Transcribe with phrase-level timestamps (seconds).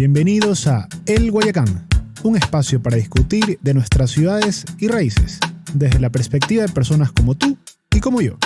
[0.00, 1.86] Bienvenidos a El Guayacán,
[2.24, 5.38] un espacio para discutir de nuestras ciudades y raíces,
[5.74, 7.58] desde la perspectiva de personas como tú
[7.94, 8.36] y como yo.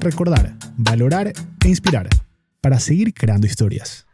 [0.00, 2.08] Recordar, valorar e inspirar
[2.60, 4.06] para seguir creando historias.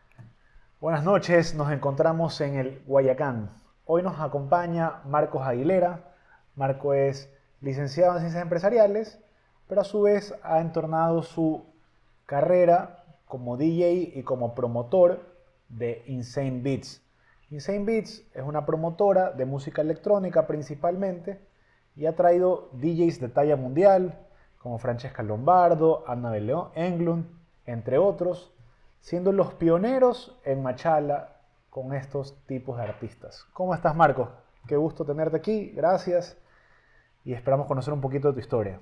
[0.80, 3.51] Buenas noches, nos encontramos en el Guayacán.
[3.85, 6.15] Hoy nos acompaña Marcos Aguilera.
[6.55, 7.29] Marco es
[7.61, 9.19] licenciado en Ciencias Empresariales,
[9.67, 11.65] pero a su vez ha entornado su
[12.25, 15.30] carrera como DJ y como promotor
[15.71, 17.02] de Insane Beats.
[17.50, 21.41] Insane Beats es una promotora de música electrónica principalmente
[21.96, 24.19] y ha traído DJs de talla mundial
[24.59, 27.27] como Francesca Lombardo, Annabel León Englund,
[27.66, 28.52] entre otros,
[29.01, 31.37] siendo los pioneros en Machala
[31.71, 33.46] con estos tipos de artistas.
[33.52, 34.29] ¿Cómo estás, Marcos?
[34.66, 36.37] Qué gusto tenerte aquí, gracias
[37.24, 38.80] y esperamos conocer un poquito de tu historia.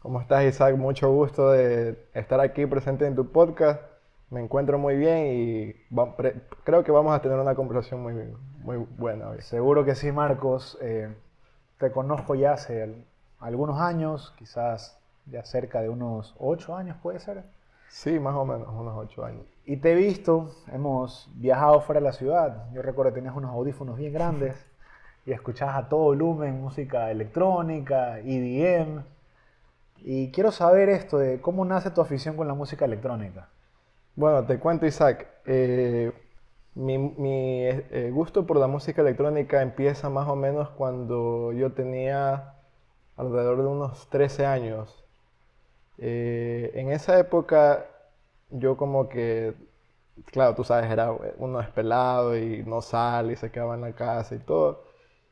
[0.00, 0.76] ¿Cómo estás, Isaac?
[0.76, 3.82] Mucho gusto de estar aquí presente en tu podcast
[4.30, 5.74] me encuentro muy bien y
[6.64, 8.14] creo que vamos a tener una conversación muy,
[8.62, 9.42] muy buena hoy.
[9.42, 10.78] Seguro que sí, Marcos.
[10.80, 11.12] Eh,
[11.78, 12.94] te conozco ya hace
[13.40, 17.42] algunos años, quizás ya cerca de unos ocho años, ¿puede ser?
[17.88, 19.44] Sí, más o menos, unos ocho años.
[19.64, 22.70] Y te he visto, hemos viajado fuera de la ciudad.
[22.72, 24.54] Yo recuerdo que tenías unos audífonos bien grandes
[25.26, 29.02] y escuchabas a todo volumen música electrónica, EDM.
[30.02, 33.48] Y quiero saber esto de cómo nace tu afición con la música electrónica.
[34.16, 36.12] Bueno, te cuento Isaac, eh,
[36.74, 36.94] mi,
[37.64, 42.54] eh, gusto por la música electrónica empieza más o menos cuando yo tenía
[43.16, 45.04] alrededor de unos 13 años.
[45.98, 47.86] Eh, en esa época
[48.50, 49.54] yo como que,
[50.26, 54.34] claro, tú sabes, era uno espelado y no sale y se quedaba en la casa
[54.34, 54.84] y todo.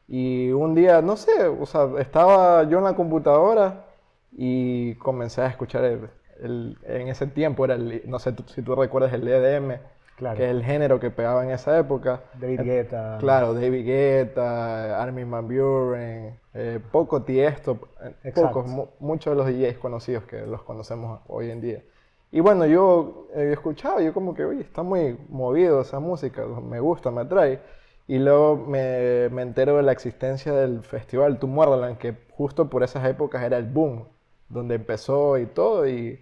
[0.09, 3.87] Y un día, no sé, o sea, estaba yo en la computadora
[4.33, 6.11] y comencé a escuchar el,
[6.42, 9.78] en ese tiempo era el, no sé si tú recuerdas el EDM,
[10.19, 12.22] que es el género que pegaba en esa época.
[12.41, 13.19] David Guetta.
[13.20, 17.78] Claro, David Guetta, Armin Van Buren, eh, poco Tiesto,
[18.25, 18.67] eh, pocos,
[18.98, 21.83] muchos de los DJs conocidos que los conocemos hoy en día.
[22.30, 26.80] Y bueno, yo he escuchado, yo como que, oye, está muy movido esa música, me
[26.80, 27.61] gusta, me atrae.
[28.07, 33.07] Y luego me, me entero de la existencia del festival Tomorrowland, que justo por esas
[33.07, 34.07] épocas era el boom,
[34.48, 35.86] donde empezó y todo.
[35.86, 36.18] Y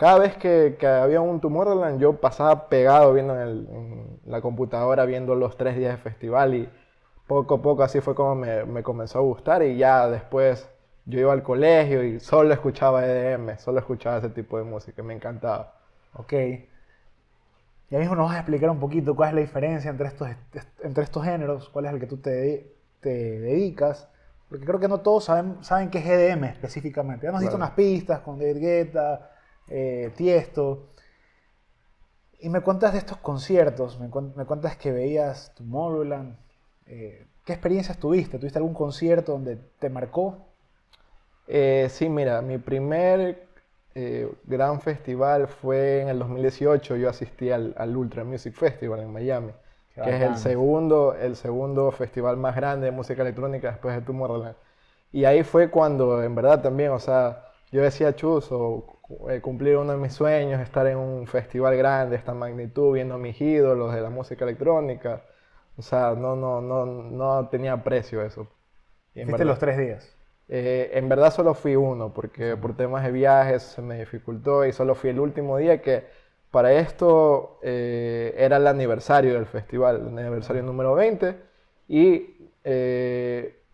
[0.00, 5.58] cada vez que, había un Tomorrowland, yo pasaba pegado viendo en, la computadora, viendo los
[5.58, 6.70] tres días de festival y
[7.26, 10.70] poco a poco así fue como me, comenzó a gustar y ya después
[11.04, 15.12] yo iba al colegio y solo escuchaba EDM, solo escuchaba ese tipo de música, me
[15.12, 15.74] encantaba.
[16.14, 16.32] Ok.
[17.90, 20.30] Ya mismo nos vas a explicar un poquito cuál es la diferencia entre estos,
[20.82, 24.08] entre estos géneros, cuál es el que tú te, te dedicas,
[24.48, 27.26] porque creo que no todos saben, saben qué es EDM específicamente.
[27.26, 29.30] Ya nos diste unas pistas con David Guetta,
[29.68, 30.88] eh, Tiesto.
[32.38, 36.36] Y me cuentas de estos conciertos, me, cuentas que veías Tomorrowland.
[36.86, 38.38] Eh, ¿Qué experiencias tuviste?
[38.38, 40.46] ¿Tuviste algún concierto donde te marcó?
[41.46, 43.48] Eh, sí, mira, mi primer
[43.94, 46.96] eh, gran festival fue en el 2018.
[46.96, 49.52] Yo asistí al, Ultra Music Festival en Miami,
[49.94, 54.56] que es el segundo, el segundo festival más grande de música electrónica después de Tomorrowland.
[55.12, 58.99] Y ahí fue cuando, en verdad, también, o sea, yo decía, chuzo, eh,
[59.42, 63.18] cumplir uno de mis sueños, estar en un festival grande de esta magnitud, viendo a
[63.18, 65.22] mis ídolos de la música electrónica.
[65.76, 68.48] O sea, no, no, no, no tenía precio eso.
[69.14, 70.16] ¿Fuiste los tres días?
[70.48, 74.72] Eh, en verdad solo fui uno, porque por temas de viajes se me dificultó y
[74.72, 76.04] solo fui el último día que
[76.50, 81.36] para esto eh, era el aniversario del festival, el aniversario número 20.
[81.88, 82.36] Y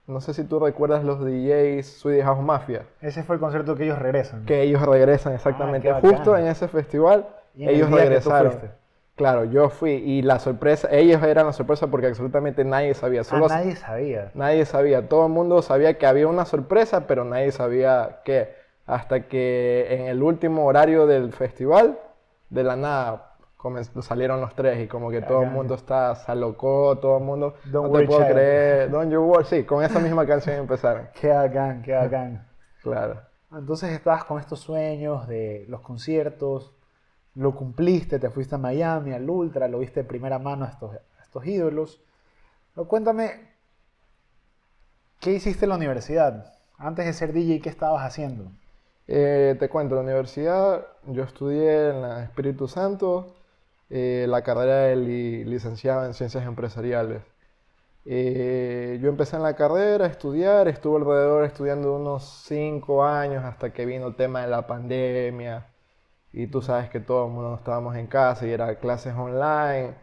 [0.07, 2.83] no sé si tú recuerdas los DJs Swedish House Mafia.
[3.01, 4.45] Ese fue el concierto que ellos regresan.
[4.45, 5.91] Que ellos regresan, exactamente.
[5.91, 7.27] Ah, Justo en ese festival,
[7.59, 8.55] ellos regresaron.
[9.17, 13.25] Claro, yo fui y la sorpresa, ellos eran la sorpresa porque absolutamente nadie sabía.
[13.25, 14.31] Solo ah, nadie sabía.
[14.35, 15.09] Nadie sabía.
[15.09, 18.55] Todo el mundo sabía que había una sorpresa, pero nadie sabía qué.
[18.85, 21.99] Hasta que en el último horario del festival,
[22.51, 23.36] de la nada,
[24.03, 27.55] salieron los tres y como que todo el mundo está, se alocó, todo el mundo,
[27.67, 31.09] no te puedo creer, Don't You Worry, sí, con esa misma canción empezaron.
[31.21, 32.47] qué bacán, qué bacán.
[32.83, 33.21] claro.
[33.53, 36.73] Entonces estabas con estos sueños de los conciertos,
[37.35, 40.97] lo cumpliste, te fuiste a Miami, al Ultra, lo viste de primera mano a estos,
[41.23, 42.03] estos ídolos.
[42.75, 43.55] Pero cuéntame,
[45.21, 46.55] ¿qué hiciste en la universidad?
[46.79, 48.51] Antes de ser DJ, ¿qué estabas haciendo?
[49.09, 53.37] Eh, te cuento, en la universidad yo estudié en la Espíritu Santo,
[53.91, 54.97] eh, la carrera de
[55.47, 57.23] licenciado en Ciencias Empresariales.
[58.05, 63.73] Eh, yo empecé en la carrera a estudiar, estuve alrededor estudiando unos cinco años hasta
[63.73, 65.67] que vino el tema de la pandemia
[66.33, 69.97] y tú sabes que todo el mundo estábamos en casa y era clases online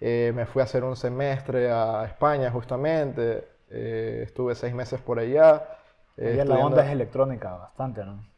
[0.00, 5.18] Eh, me fui a hacer un semestre a España justamente, eh, estuve seis meses por
[5.18, 5.68] allá.
[6.16, 8.29] Eh, la onda es electrónica bastante, ¿no?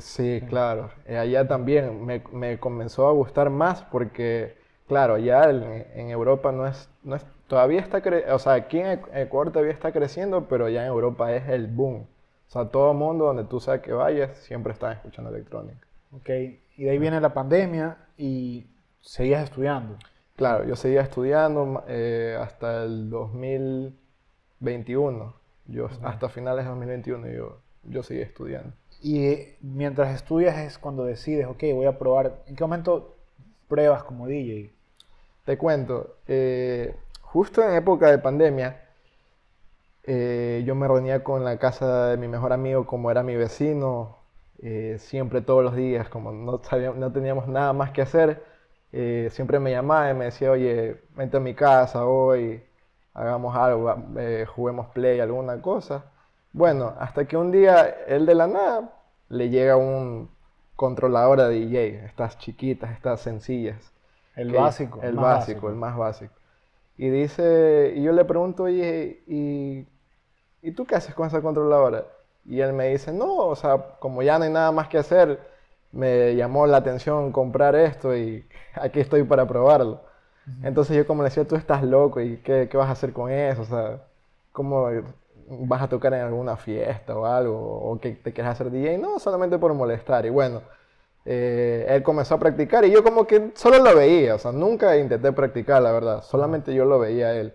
[0.00, 0.90] Sí, claro.
[1.08, 4.56] allá también me, me, comenzó a gustar más porque,
[4.86, 8.02] claro, ya en, Europa no es, no es, todavía está,
[8.34, 12.06] o sea, aquí en Ecuador todavía está creciendo, pero ya en Europa es el boom.
[12.48, 15.86] O sea, todo el mundo donde tú sabes que vayas, siempre están escuchando electrónica.
[16.12, 16.28] Ok,
[16.76, 18.66] y de ahí viene la pandemia y
[19.00, 19.96] seguías estudiando.
[20.34, 25.34] Claro, yo seguía estudiando eh, hasta el 2021.
[25.66, 28.72] Yo, Hasta finales de 2021 yo, yo seguía estudiando.
[29.02, 32.42] Y eh, mientras estudias es cuando decides, ok, voy a probar.
[32.46, 33.16] ¿En qué momento
[33.68, 34.72] pruebas como DJ?
[35.44, 38.86] Te cuento, eh, justo en época de pandemia,
[40.06, 44.20] yo me reunía con la casa de mi mejor amigo, como era mi vecino,
[44.62, 46.60] eh, siempre todos los días, como no,
[46.96, 48.44] no teníamos nada más que hacer,
[48.92, 52.62] eh, siempre me llamaba y me decía, oye, vente a mi casa hoy,
[53.14, 56.04] hagamos algo, eh, juguemos play, alguna cosa.
[56.52, 58.90] Bueno, hasta que un día él de la nada
[59.28, 60.30] le llega un
[60.76, 63.92] controlador de DJ, estas chiquitas, estas sencillas.
[64.34, 65.00] El básico.
[65.02, 66.32] El básico, el más básico.
[66.96, 69.86] Y dice, y yo le pregunto, oye, ¿y,
[70.62, 72.04] ¿y tú qué haces con esa controladora?
[72.44, 75.38] Y él me dice, no, o sea, como ya no hay nada más que hacer,
[75.92, 80.00] me llamó la atención comprar esto y aquí estoy para probarlo.
[80.62, 83.30] Entonces yo como le decía, tú estás loco y ¿qué, ¿qué, vas a hacer con
[83.30, 83.62] eso?
[83.62, 84.02] O sea,
[84.52, 84.88] ¿cómo
[85.50, 87.58] vas a tocar en alguna fiesta o algo?
[87.58, 88.98] ¿O que te quieres hacer DJ?
[88.98, 90.24] No, solamente por molestar.
[90.24, 90.62] Y bueno,
[91.24, 94.96] eh, él comenzó a practicar y yo como que solo lo veía, o sea, nunca
[94.96, 97.54] intenté practicar, la verdad, solamente yo lo veía a él.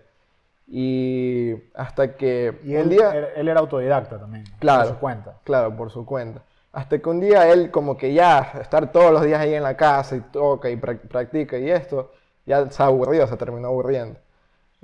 [0.68, 3.32] Y hasta que y él, día...
[3.36, 5.38] Él era autodidacta también, claro, por su cuenta.
[5.44, 6.42] Claro, por su cuenta.
[6.72, 9.76] Hasta que un día él como que ya, estar todos los días ahí en la
[9.76, 12.12] casa y toca y practica y esto,
[12.44, 14.18] ya se aburrió, se terminó aburriendo.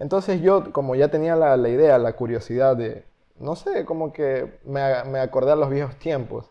[0.03, 3.05] Entonces yo como ya tenía la, la idea, la curiosidad de,
[3.39, 6.51] no sé, como que me, me acordé a los viejos tiempos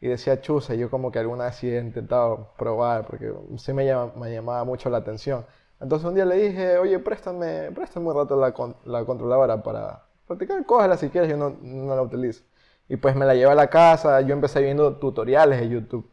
[0.00, 3.92] y decía chusa, yo como que alguna vez sí he intentado probar porque sí me,
[4.14, 5.44] me llamaba mucho la atención.
[5.80, 8.54] Entonces un día le dije, oye, préstame, préstame un rato la,
[8.84, 12.44] la controladora para practicar, cógela si quieres, yo no, no, la utilizo.
[12.88, 16.08] Y pues me la llevé a la casa, yo empecé viendo tutoriales de YouTube.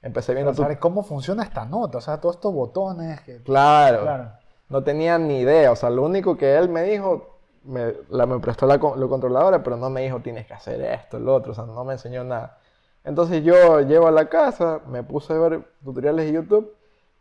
[0.00, 0.54] Empecé viendo...
[0.80, 3.20] Cómo funciona esta nota, o sea, todos estos botones.
[3.20, 3.42] Que...
[3.42, 4.32] Claro,
[4.68, 8.66] No tenía ni idea, o sea, lo único que él me dijo, me, me prestó
[8.66, 11.64] la, la controladora, pero no me dijo tienes que hacer esto, lo otro, o sea,
[11.64, 12.58] no me enseñó nada.
[13.04, 16.74] Entonces yo llego a la casa, me puse a ver tutoriales de YouTube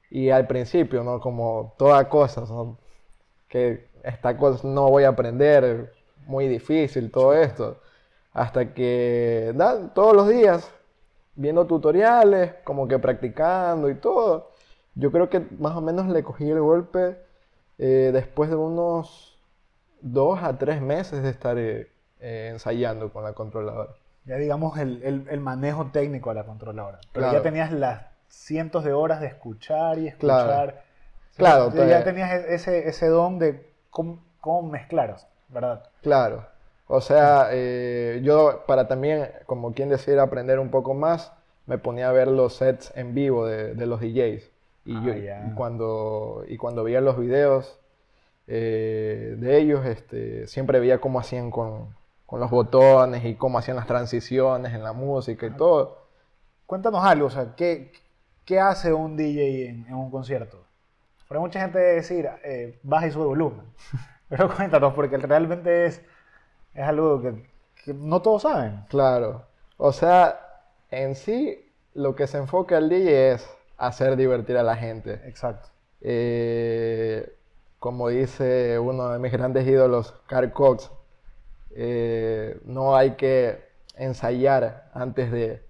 [0.09, 1.19] y al principio, ¿no?
[1.19, 2.43] Como toda cosa,
[3.47, 5.93] que esta cosa no voy a aprender,
[6.27, 7.77] muy difícil, todo esto.
[8.33, 10.71] Hasta que da, todos los días,
[11.35, 14.51] viendo tutoriales, como que practicando y todo,
[14.95, 17.17] yo creo que más o menos le cogí el golpe
[17.77, 19.37] eh, después de unos
[20.01, 21.89] dos a tres meses de estar eh,
[22.19, 23.93] eh, ensayando con la controladora.
[24.25, 26.99] Ya digamos el, el, manejo técnico de la controladora.
[27.11, 30.83] Pero ya tenías las cientos de horas de escuchar y escuchar.
[31.37, 31.71] Claro.
[31.73, 35.17] ya tenías e-, ese, ese don de cómo, cómo mezclar,
[35.49, 35.83] ¿verdad?
[36.01, 36.45] Claro.
[36.87, 41.31] O sea, eh, yo para también, como quien decir, aprender un poco más,
[41.65, 44.51] me ponía a ver los sets en vivo de, de los DJs.
[44.85, 47.79] Y, yo, ah, cuando, y cuando veía los videos
[48.47, 53.77] eh, de ellos, este, siempre veía cómo hacían con, con, los botones y cómo hacían
[53.77, 56.05] las transiciones en la música y todo.
[56.67, 57.91] Cuéntanos algo, o sea, ¿qué,
[58.45, 60.63] ¿qué hace un DJ en, un concierto?
[61.27, 63.65] Porque mucha gente decir, eh, baja y sube volumen.
[64.29, 66.01] Pero cuéntanos, porque realmente es,
[66.73, 68.85] es algo que, no todos saben.
[68.89, 69.45] Claro.
[69.77, 70.39] O sea,
[70.91, 75.21] en sí, lo que se enfoca el DJ es hacer divertir a la gente.
[75.25, 75.69] Exacto.
[76.01, 77.33] Eh,
[77.79, 80.91] como dice uno de mis grandes ídolos, Carl Cox,
[81.75, 83.63] eh, no hay que
[83.95, 85.61] ensayar antes de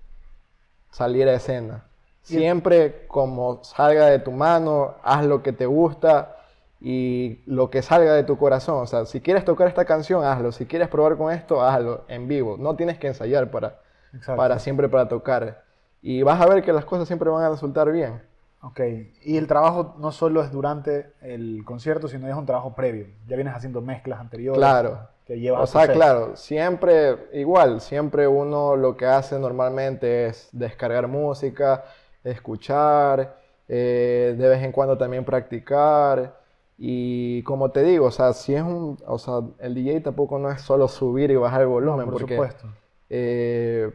[0.91, 1.85] salir a escena.
[2.21, 6.37] Siempre como salga de tu mano, haz lo que te gusta
[6.81, 8.81] y lo que salga de tu corazón.
[8.81, 10.51] O sea, si quieres tocar esta canción, hazlo.
[10.51, 12.57] Si quieres probar con esto, hazlo en vivo.
[12.57, 13.79] No tienes que ensayar para,
[14.25, 15.64] para siempre para tocar.
[16.07, 18.21] Y vas a ver que las cosas siempre van a resultar bien.
[18.61, 18.79] Ok,
[19.23, 23.07] y el trabajo no solo es durante el concierto, sino es un trabajo previo.
[23.25, 24.59] Ya vienes haciendo mezclas anteriores.
[24.59, 24.99] Claro.
[25.25, 31.07] Que llevas o sea, claro, siempre igual, siempre uno lo que hace normalmente es descargar
[31.07, 31.85] música,
[32.23, 36.39] escuchar, eh, de vez en cuando también practicar.
[36.77, 40.51] Y como te digo, o sea, si es un, o sea, el DJ tampoco no
[40.51, 42.67] es solo subir y bajar el volumen, por porque supuesto.
[43.09, 43.91] Eh,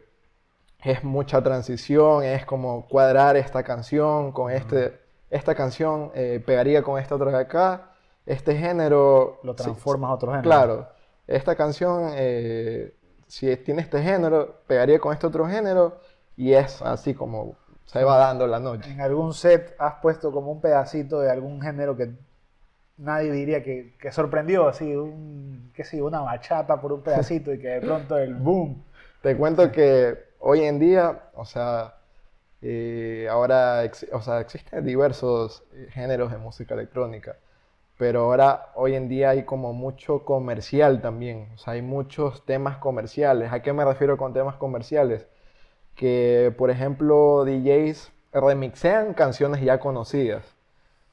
[0.84, 4.98] es mucha transición, es como cuadrar esta canción con este,
[5.30, 7.92] esta canción eh, pegaría con esta otra de acá,
[8.26, 9.40] este género...
[9.42, 10.48] Lo transformas a otro género.
[10.48, 10.88] Claro,
[11.26, 12.94] esta canción, eh,
[13.26, 16.00] si tiene este género, pegaría con este otro género
[16.36, 18.90] y es así como se va dando la noche.
[18.90, 22.12] En algún set has puesto como un pedacito de algún género que
[22.96, 27.58] nadie diría que, que sorprendió, así, un, qué sé, una bachata por un pedacito y
[27.58, 28.84] que de pronto el boom.
[29.22, 31.94] Te cuento que hoy en día, o sea,
[32.62, 33.82] eh, ahora
[34.12, 37.36] o sea, existen diversos eh, géneros de música electrónica,
[37.98, 42.78] pero ahora hoy en día hay como mucho comercial también, o sea, hay muchos temas
[42.78, 43.52] comerciales.
[43.52, 45.26] ¿A qué me refiero con temas comerciales?
[45.94, 50.44] Que, por ejemplo, DJs remixean canciones ya conocidas.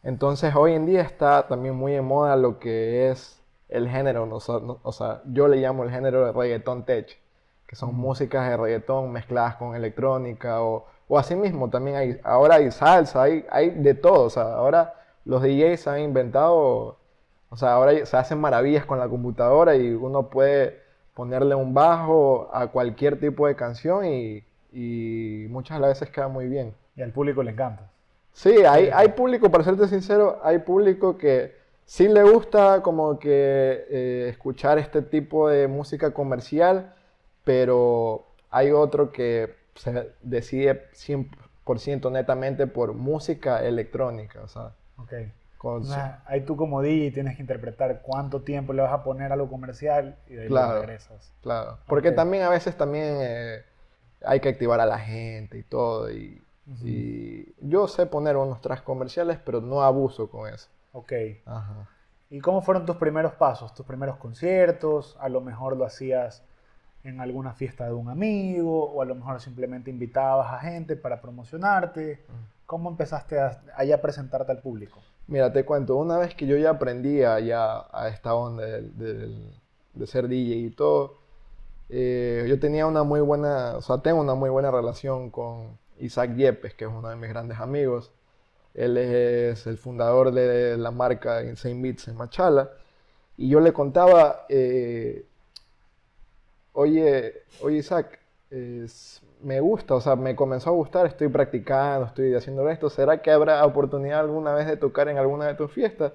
[0.03, 4.91] Entonces, hoy en día está también muy en moda lo que es el género, o
[4.93, 7.19] sea, yo le llamo el género de reggaeton tech,
[7.67, 12.55] que son músicas de reggaetón mezcladas con electrónica o o así mismo también hay, ahora
[12.55, 14.25] hay salsa, hay, hay de todo.
[14.25, 14.93] O sea, ahora
[15.25, 16.97] los DJs han inventado,
[17.49, 20.81] o sea, ahora se hacen maravillas con la computadora y uno puede
[21.13, 26.73] ponerle un bajo a cualquier tipo de canción y, y muchas veces queda muy bien.
[26.95, 27.89] Y al público le encanta.
[28.33, 31.55] Sí, hay, hay público, para serte sincero, hay público que
[31.85, 36.93] sí le gusta como que eh, escuchar este tipo de música comercial,
[37.47, 44.73] pero hay otro que se decide 100% netamente por música electrónica, o sea.
[44.97, 45.31] Okay.
[46.25, 49.47] ahí tú como DJ tienes que interpretar cuánto tiempo le vas a poner a lo
[49.47, 51.31] comercial y de ahí claro, regresas.
[51.41, 53.61] Claro, porque también a veces también eh,
[54.25, 56.43] hay que activar a la gente y todo, y,
[56.83, 60.67] y, yo sé poner unos tracks comerciales, pero no abuso con eso.
[60.91, 61.13] Ok.
[61.45, 61.87] Ajá.
[62.29, 65.15] ¿Y cómo fueron tus primeros pasos, tus primeros conciertos?
[65.21, 66.43] A lo mejor lo hacías
[67.07, 71.21] en alguna fiesta de un amigo o a lo mejor simplemente invitabas a gente para
[71.21, 72.25] promocionarte.
[72.65, 74.99] ¿Cómo empezaste a, a presentarte al público?
[75.27, 79.33] Mira, te cuento, una vez que yo ya aprendía ya a esta onda de,
[79.93, 81.17] de, ser DJ y todo,
[81.89, 86.35] eh, yo tenía una muy buena, o sea, tengo una muy buena relación con Isaac
[86.35, 88.11] Yepes, que es uno de mis grandes amigos.
[88.73, 92.69] Él es el fundador de la marca Insane Beats en Machala.
[93.37, 95.25] Y yo le contaba eh,
[96.77, 98.19] oye, oye Isaac,
[99.41, 103.31] me gusta, o sea, me comenzó a gustar, estoy practicando, estoy haciendo esto, ¿será que
[103.31, 106.13] habrá oportunidad alguna vez de tocar en alguna de tus fiestas?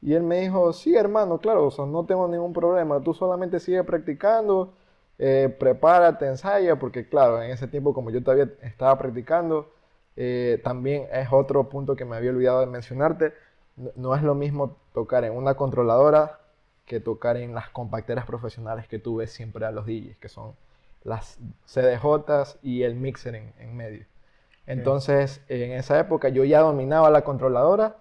[0.00, 3.60] Y él me dijo, sí, hermano, claro, o sea, no tengo ningún problema, tú solamente
[3.60, 4.72] sigue practicando,
[5.18, 9.70] eh, prepárate, ensaya, porque claro, en ese tiempo como yo todavía estaba practicando,
[10.16, 13.34] eh, también es otro punto que me había olvidado de mencionarte,
[13.96, 16.40] no es lo mismo tocar en una controladora
[16.88, 20.54] que tocar en las compacteras profesionales que tú ves siempre a los DJs, que son
[21.04, 24.04] las CDJs y el mixer en, medio.
[24.66, 27.96] Entonces, en esa época yo ya dominaba la controladora,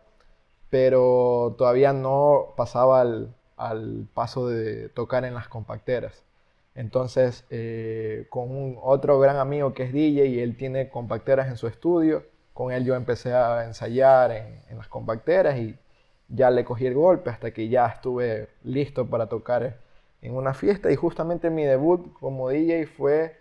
[0.70, 6.24] pero todavía no pasaba al, paso de tocar en las compacteras.
[6.76, 11.58] Entonces, eh, con un otro gran amigo que es DJ y él tiene compacteras en
[11.58, 15.78] su estudio, con él yo empecé a ensayar en, en las compacteras y
[16.30, 19.78] ya le cogí el golpe hasta que ya estuve listo para tocar
[20.22, 23.38] en una fiesta y justamente mi debut como DJ fue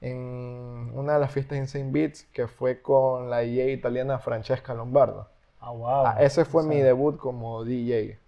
[0.00, 4.74] en una de las fiestas en Saint Beats que fue con la DJ italiana Francesca
[4.74, 5.28] Lombardo.
[5.60, 6.06] Ah, wow.
[6.06, 8.18] Ah, ese fue mi debut como DJ.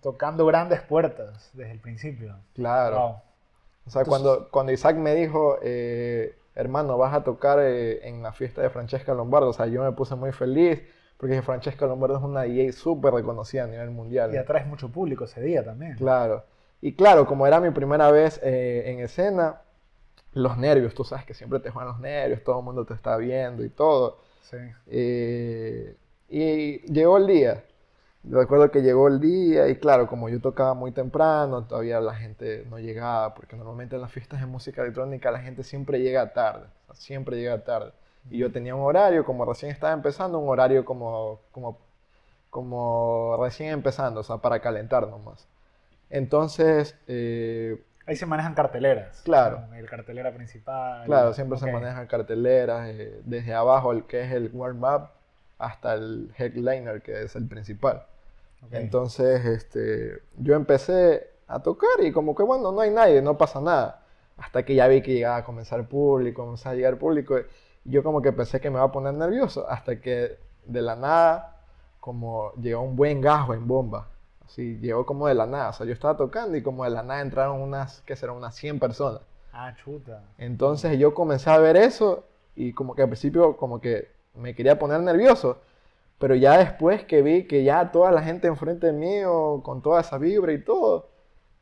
[0.00, 2.34] tocando grandes puertas desde el principio.
[2.54, 3.20] Claro.
[3.86, 8.32] O sea, cuando, cuando Isaac me dijo, eh, hermano, vas a tocar eh, en la
[8.32, 10.82] fiesta de Francesca Lombardo, o sea, yo me puse muy feliz
[11.20, 14.32] porque Francesca Lombardo es una DJ súper reconocida a nivel mundial.
[14.32, 15.96] Y atraes mucho público ese día también.
[15.96, 16.44] Claro.
[16.80, 19.60] Y claro, como era mi primera vez eh, en escena,
[20.32, 23.18] los nervios, tú sabes que siempre te juegan los nervios, todo el mundo te está
[23.18, 24.22] viendo y todo.
[24.40, 24.56] Sí.
[24.86, 25.94] Eh,
[26.30, 27.64] y llegó el día.
[28.24, 32.64] recuerdo que llegó el día y claro, como yo tocaba muy temprano, todavía la gente
[32.70, 36.66] no llegaba, porque normalmente en las fiestas de música electrónica la gente siempre llega tarde,
[36.94, 37.92] siempre llega tarde.
[38.28, 41.78] Y yo tenía un horario, como recién estaba empezando, un horario como, como,
[42.50, 45.46] como recién empezando, o sea, para calentar nomás.
[46.10, 46.96] Entonces...
[47.08, 49.22] Eh, Ahí se manejan carteleras.
[49.22, 49.62] Claro.
[49.74, 51.04] El cartelera principal.
[51.06, 55.10] Claro, siempre se manejan carteleras, eh, desde abajo, el que es el warm-up,
[55.58, 58.04] hasta el headliner, que es el principal.
[58.72, 63.60] Entonces, este, yo empecé a tocar y como que, bueno, no hay nadie, no pasa
[63.60, 64.02] nada.
[64.36, 67.36] Hasta que ya vi que llegaba a comenzar público, comenzaba a llegar público
[67.90, 71.56] yo como que pensé que me iba a poner nervioso hasta que de la nada
[72.00, 74.08] como llegó un buen gajo en bomba.
[74.44, 75.70] Así, llegó como de la nada.
[75.70, 78.54] O sea, yo estaba tocando y como de la nada entraron unas, que serán unas
[78.56, 79.20] 100 personas.
[79.52, 80.24] Ah, chuta.
[80.38, 82.24] Entonces yo comencé a ver eso
[82.56, 85.58] y como que al principio como que me quería poner nervioso.
[86.18, 90.18] Pero ya después que vi que ya toda la gente enfrente mío, con toda esa
[90.18, 91.08] vibra y todo,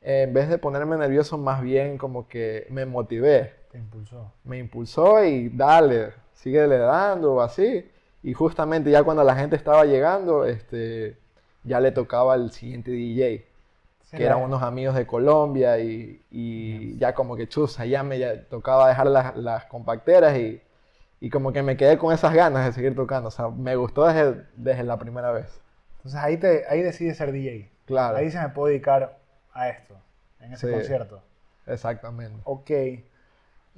[0.00, 3.54] en vez de ponerme nervioso, más bien como que me motivé.
[3.70, 4.32] Te impulsó.
[4.44, 7.90] Me impulsó y dale, sigue le dando, así.
[8.22, 11.18] Y justamente ya cuando la gente estaba llegando, este,
[11.64, 13.46] ya le tocaba el siguiente DJ,
[14.10, 18.88] que eran unos amigos de Colombia y, y ya como que chusa, ya me tocaba
[18.88, 20.62] dejar las, las compacteras y,
[21.20, 23.28] y, como que me quedé con esas ganas de seguir tocando.
[23.28, 25.60] O sea, me gustó desde, desde la primera vez.
[25.98, 27.70] Entonces ahí, te, ahí decides ser DJ.
[27.84, 28.16] Claro.
[28.16, 29.18] Ahí se me puede dedicar
[29.52, 29.94] a esto,
[30.40, 31.22] en ese concierto.
[31.66, 32.40] Exactamente.
[32.44, 32.70] Ok.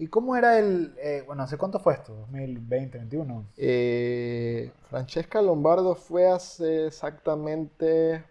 [0.01, 2.27] ¿Y cómo era el, eh, bueno, ¿hace cuánto fue esto?
[2.33, 3.45] ¿2020, 2021?
[3.59, 8.25] Eh, Francesca Lombardo fue hace exactamente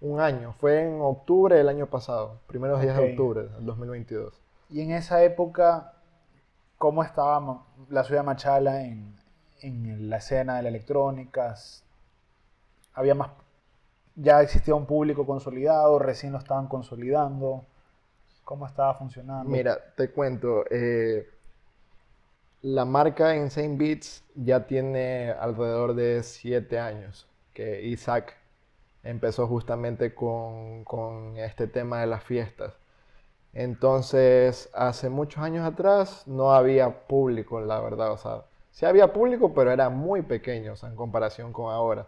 [0.00, 4.40] un año, fue en octubre del año pasado, primeros días de octubre del 2022.
[4.70, 5.94] Y en esa época,
[6.78, 9.16] ¿cómo estaba la ciudad de Machala en,
[9.60, 11.56] en la escena de la electrónica?
[12.94, 13.30] ¿Había más,
[14.14, 17.64] ya existía un público consolidado, recién lo estaban consolidando?
[18.44, 19.48] ¿Cómo estaba funcionando?
[19.48, 20.64] Mira, te cuento.
[20.70, 21.28] Eh,
[22.62, 28.36] la marca Insane Beats ya tiene alrededor de siete años que Isaac
[29.02, 32.74] empezó justamente con, este tema de las fiestas.
[33.52, 38.12] Entonces, hace muchos años atrás no había público, la verdad.
[38.12, 42.06] O sea, sí había público, pero era muy pequeño en comparación con ahora.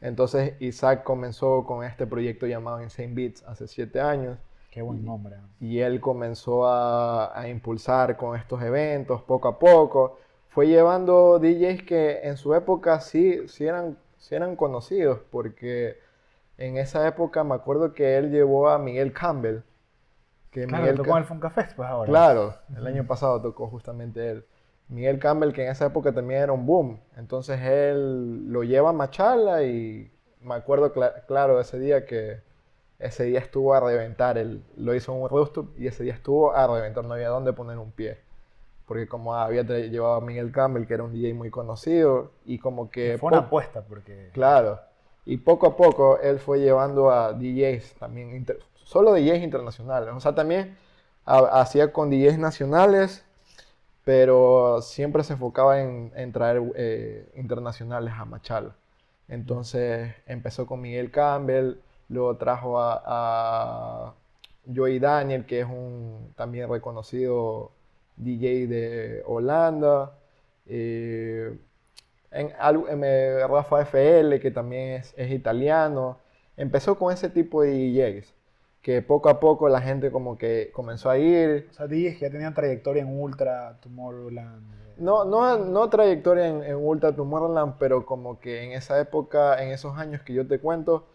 [0.00, 4.38] Entonces, Isaac comenzó con este proyecto llamado Insane Beats hace siete años.
[4.74, 5.36] Qué buen nombre.
[5.60, 10.18] Y él comenzó a, impulsar con estos eventos poco a poco.
[10.48, 16.00] Fue llevando DJs que en su época sí, sí, eran, sí eran conocidos, porque
[16.58, 19.60] en esa época me acuerdo que él llevó a Miguel Campbell.
[20.50, 22.10] Que claro, Miguel tocó en el Funka Fest, pues ahora.
[22.10, 24.44] Claro, el año pasado tocó justamente él.
[24.88, 26.98] Miguel Campbell, que en esa época también era un boom.
[27.16, 30.92] Entonces él lo lleva a Machala y me acuerdo
[31.28, 32.40] claro ese día que
[33.04, 34.38] ese día estuvo a reventar.
[34.38, 37.04] Él lo hizo en un rooftop y ese día estuvo a reventar.
[37.04, 38.18] No había dónde poner un pie.
[38.86, 42.90] Porque como había llevado a Miguel Campbell, que era un DJ muy conocido, y como
[42.90, 43.16] que...
[43.18, 44.30] Fue una apuesta, porque...
[44.32, 44.80] Claro.
[45.24, 50.10] Y poco a poco él fue llevando a DJs también, solo DJs internacionales.
[50.14, 50.76] O sea, también
[51.24, 53.24] hacía con DJs nacionales,
[54.04, 58.74] pero siempre se enfocaba en, traer eh, internacionales a Machala.
[59.28, 64.14] Entonces empezó con Miguel Campbell, Luego trajo a,
[64.74, 67.72] Joey Daniel, que es un también reconocido
[68.16, 70.12] DJ de Holanda.
[70.66, 71.56] Eh,
[72.30, 72.50] en,
[73.48, 76.18] Rafa FL, que también es, italiano.
[76.56, 78.34] Empezó con ese tipo de DJs,
[78.80, 81.68] que poco a poco la gente como que comenzó a ir.
[81.70, 84.62] O sea, DJs que ya tenían trayectoria en Ultra, Tomorrowland.
[84.96, 89.70] No, no, no trayectoria en, en Ultra, Tomorrowland, pero como que en esa época, en
[89.70, 91.06] esos años que yo te cuento,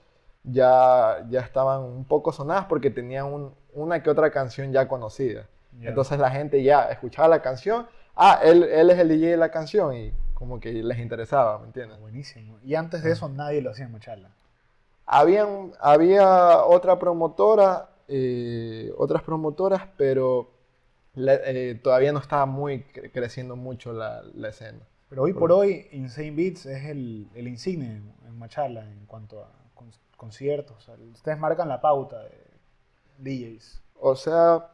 [0.51, 5.47] ya, ya estaban un poco sonadas porque tenían una que otra canción ya conocida.
[5.81, 9.49] Entonces la gente ya escuchaba la canción, ah, él, él, es el DJ de la
[9.49, 11.99] canción y como que les interesaba, ¿me entiendes?
[11.99, 12.57] Buenísimo.
[12.63, 14.29] Y antes de eso nadie lo hacía en Machala.
[15.05, 20.51] Habían, había otra promotora, eh, otras promotoras, pero
[21.15, 24.79] eh, todavía no estaba muy creciendo mucho la, la escena.
[25.09, 29.49] Pero hoy por, hoy Insane Beats es el, el insigne en Machala en cuanto a
[30.17, 30.89] conciertos.
[31.13, 32.49] ustedes marcan la pauta de
[33.19, 33.81] DJs.
[33.99, 34.67] O sea,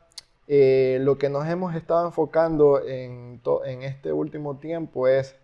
[0.47, 5.35] eh, lo que nos hemos estado enfocando en, en este último tiempo es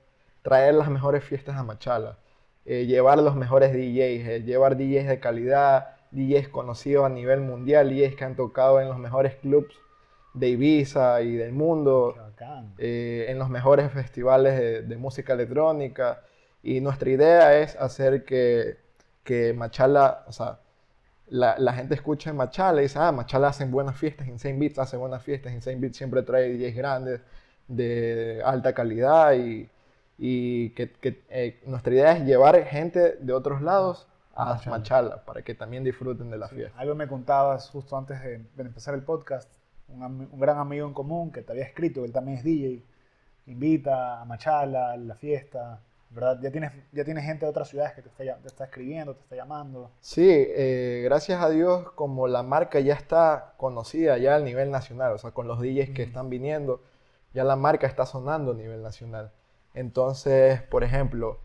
[0.44, 2.18] traer las mejores fiestas a Machala,
[2.66, 7.90] eh, llevar los mejores DJs, eh, llevar DJs de calidad, DJs conocidos a nivel mundial,
[7.90, 9.74] DJs que han tocado en los mejores clubs
[10.34, 12.16] de Ibiza y del mundo,
[12.78, 16.22] en los mejores festivales de, de música electrónica.
[16.64, 18.78] Y nuestra idea es hacer que
[19.24, 20.60] que Machala, o sea,
[21.28, 24.98] la, la, gente escucha Machala y dice, ah, Machala hacen buenas fiestas, Insane Beats hace
[24.98, 27.22] buenas fiestas, Insane Beats siempre trae DJs grandes,
[27.68, 29.70] de alta calidad y,
[30.18, 35.24] y que, que eh, nuestra idea es llevar gente de otros lados a Machala.
[35.24, 36.78] para que también disfruten de la fiesta.
[36.80, 39.50] Algo me contabas justo antes de, empezar el podcast,
[39.88, 42.84] un, un, gran amigo en común que te había escrito, él también es DJ,
[43.48, 45.80] invita a Machala a la fiesta
[46.12, 46.40] ¿verdad?
[46.42, 49.22] Ya tienes, ya tienes gente de otras ciudades que te está, te está escribiendo, te
[49.22, 49.92] está llamando.
[50.02, 55.14] Sí, eh, gracias a Dios, como la marca ya está conocida ya a nivel nacional,
[55.14, 56.82] o sea, con los DJs que están viniendo,
[57.34, 59.32] ya la marca está sonando a nivel nacional.
[59.74, 61.40] Entonces, por ejemplo,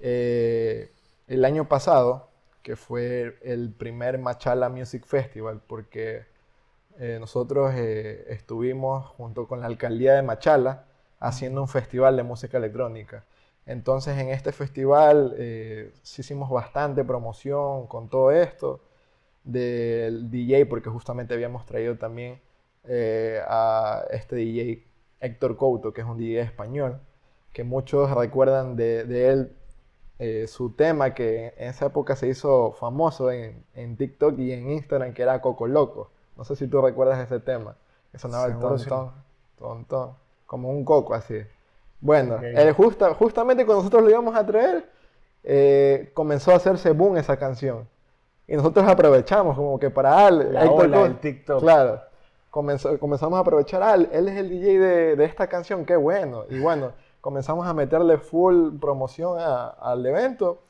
[0.00, 0.92] eh,
[1.26, 2.30] el año pasado,
[2.62, 6.24] que fue el primer Machala Music Festival, porque
[6.98, 10.86] eh, nosotros estuvimos junto con la alcaldía de Machala
[11.20, 13.24] haciendo un festival de música electrónica.
[13.66, 18.80] Entonces en este festival eh, sí hicimos bastante promoción con todo esto
[19.42, 22.40] del DJ, porque justamente habíamos traído también
[22.84, 24.84] eh, a este DJ
[25.20, 27.00] Héctor Couto, que es un DJ español,
[27.52, 29.52] que muchos recuerdan de, él
[30.18, 34.70] eh, su tema que en esa época se hizo famoso en, en, TikTok y en
[34.70, 36.10] Instagram, que era Coco Loco.
[36.36, 37.76] No sé si tú recuerdas ese tema,
[38.12, 39.12] que sonaba el tontón,
[39.58, 40.12] tontón,
[40.46, 41.38] como un coco así.
[42.00, 42.38] Bueno,
[43.18, 44.88] justamente cuando nosotros lo íbamos a traer,
[45.42, 47.88] eh, comenzó a hacerse boom esa canción.
[48.48, 50.52] Y nosotros aprovechamos como que para darle...
[50.52, 51.60] La ola TikTok.
[51.60, 52.00] Claro.
[52.50, 54.78] comenzamos a aprovechar, ah, él es el DJ
[55.16, 56.44] de, esta canción, qué bueno.
[56.50, 60.62] Y bueno, comenzamos a meterle full promoción al evento.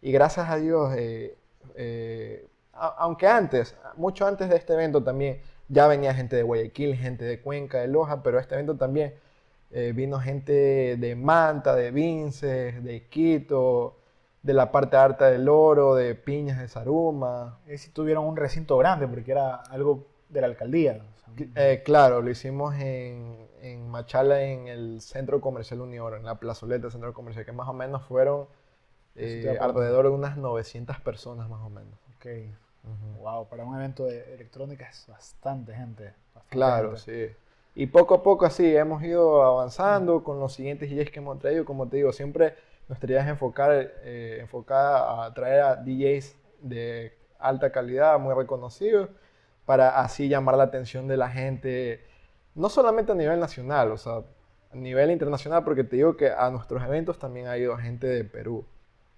[0.00, 1.36] Y gracias a Dios, eh,
[1.74, 7.24] eh, aunque antes, mucho antes de este evento también, ya venía gente de Guayaquil, gente
[7.24, 9.14] de Cuenca, de Loja, pero este evento también
[9.70, 13.98] eh, vino gente de Manta, de Vinces, de Quito,
[14.42, 17.60] de la parte alta del Oro, de Piñas de Saruma.
[17.66, 21.02] Es si tuvieron un recinto grande porque era algo de la alcaldía.
[21.54, 26.82] Eh, claro, lo hicimos en, en, Machala, en el Centro Comercial Unión, en la plazoleta
[26.82, 28.46] del Centro Comercial, que más o menos fueron
[29.14, 31.98] eh, alrededor de unas 900 personas más o menos.
[32.16, 32.26] Ok.
[33.20, 36.14] Wow, para un evento de electrónica es bastante gente.
[36.48, 37.28] claro, sí.
[37.74, 41.64] Y poco a poco así hemos ido avanzando con los siguientes DJs que hemos traído.
[41.64, 42.54] Como te digo, siempre
[42.88, 49.08] nuestra idea es enfocar, eh, enfocada a traer a DJs de alta calidad, muy reconocidos,
[49.64, 52.04] para así llamar la atención de la gente,
[52.54, 54.22] no solamente a nivel nacional, o sea,
[54.72, 58.24] a nivel internacional, porque te digo que a nuestros eventos también ha ido gente de
[58.24, 58.64] Perú.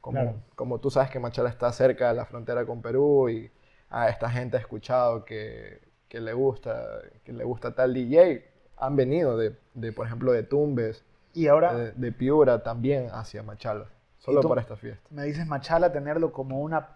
[0.01, 3.51] Como, como tú sabes que Machala está cerca de la frontera con Perú y
[3.89, 5.81] a esta gente ha escuchado que,
[6.13, 8.45] que le gusta, que le gusta tal DJ,
[8.77, 13.87] han venido de, de por ejemplo, de Tumbes, y ahora, de, Piura también hacia Machala,
[14.19, 15.09] solo para esta fiesta.
[15.09, 16.91] Me dices Machala tenerlo como una,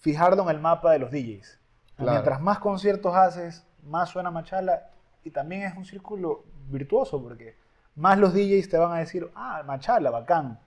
[0.00, 1.58] fijarlo en el mapa de los DJs.
[1.98, 4.88] Mientras más conciertos haces, más suena Machala
[5.22, 7.56] y también es un círculo virtuoso porque
[7.94, 10.58] más los DJs te van a decir, ah, Machala, bacán.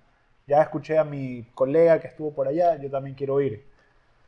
[0.45, 3.65] Ya escuché a mi colega que estuvo por allá, yo también quiero ir.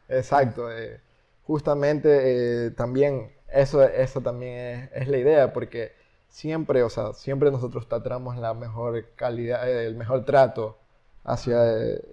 [0.10, 0.72] Exacto.
[0.72, 1.00] Eh,
[1.46, 5.94] justamente eh, también eso, eso también es, la idea, porque
[6.28, 10.78] siempre, o sea, siempre nosotros tratamos la mejor calidad, eh, el mejor trato
[11.24, 11.64] hacia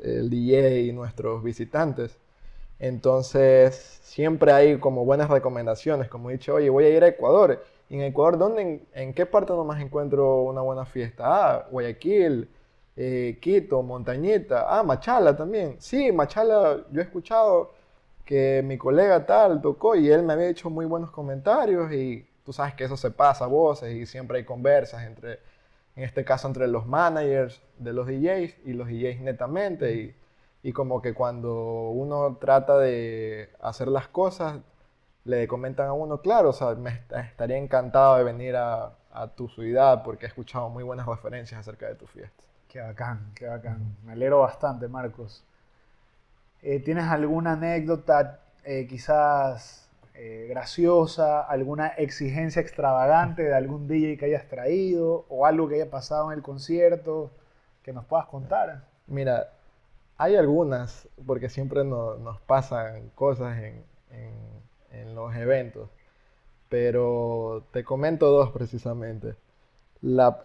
[0.02, 2.18] el, DJ y nuestros visitantes.
[2.78, 7.64] Entonces, siempre hay como buenas recomendaciones, como he dicho, oye, voy a ir a Ecuador.
[7.88, 11.24] ¿Y en Ecuador dónde, en, qué parte nomás encuentro una buena fiesta?
[11.26, 12.48] Ah, Guayaquil,
[13.40, 15.76] Quito, Montañita, ah, Machala también.
[15.80, 17.72] Sí, Machala, yo he escuchado
[18.30, 22.52] que mi colega tal tocó y él me había hecho muy buenos comentarios y tú
[22.52, 25.40] sabes que eso se pasa a voces y siempre hay conversas entre,
[25.96, 30.14] en este caso entre los managers de los DJs y los DJs netamente y,
[30.62, 34.60] y como que cuando uno trata de hacer las cosas,
[35.24, 39.48] le comentan a uno, claro, o sea, me estaría encantado de venir a, a, tu
[39.48, 42.44] ciudad porque he escuchado muy buenas referencias acerca de tu fiesta.
[42.68, 43.96] Qué bacán, qué bacán.
[44.04, 45.42] Me alegro bastante, Marcos.
[46.62, 54.26] Eh, ¿Tienes alguna anécdota eh, quizás eh, graciosa, alguna exigencia extravagante de algún DJ que
[54.26, 57.30] hayas traído o algo que haya pasado en el concierto
[57.82, 58.84] que nos puedas contar?
[59.06, 59.52] Mira,
[60.18, 63.88] hay algunas, porque siempre nos pasan cosas en,
[65.14, 65.88] los eventos,
[66.68, 69.34] pero te comento dos precisamente.
[70.02, 70.38] La,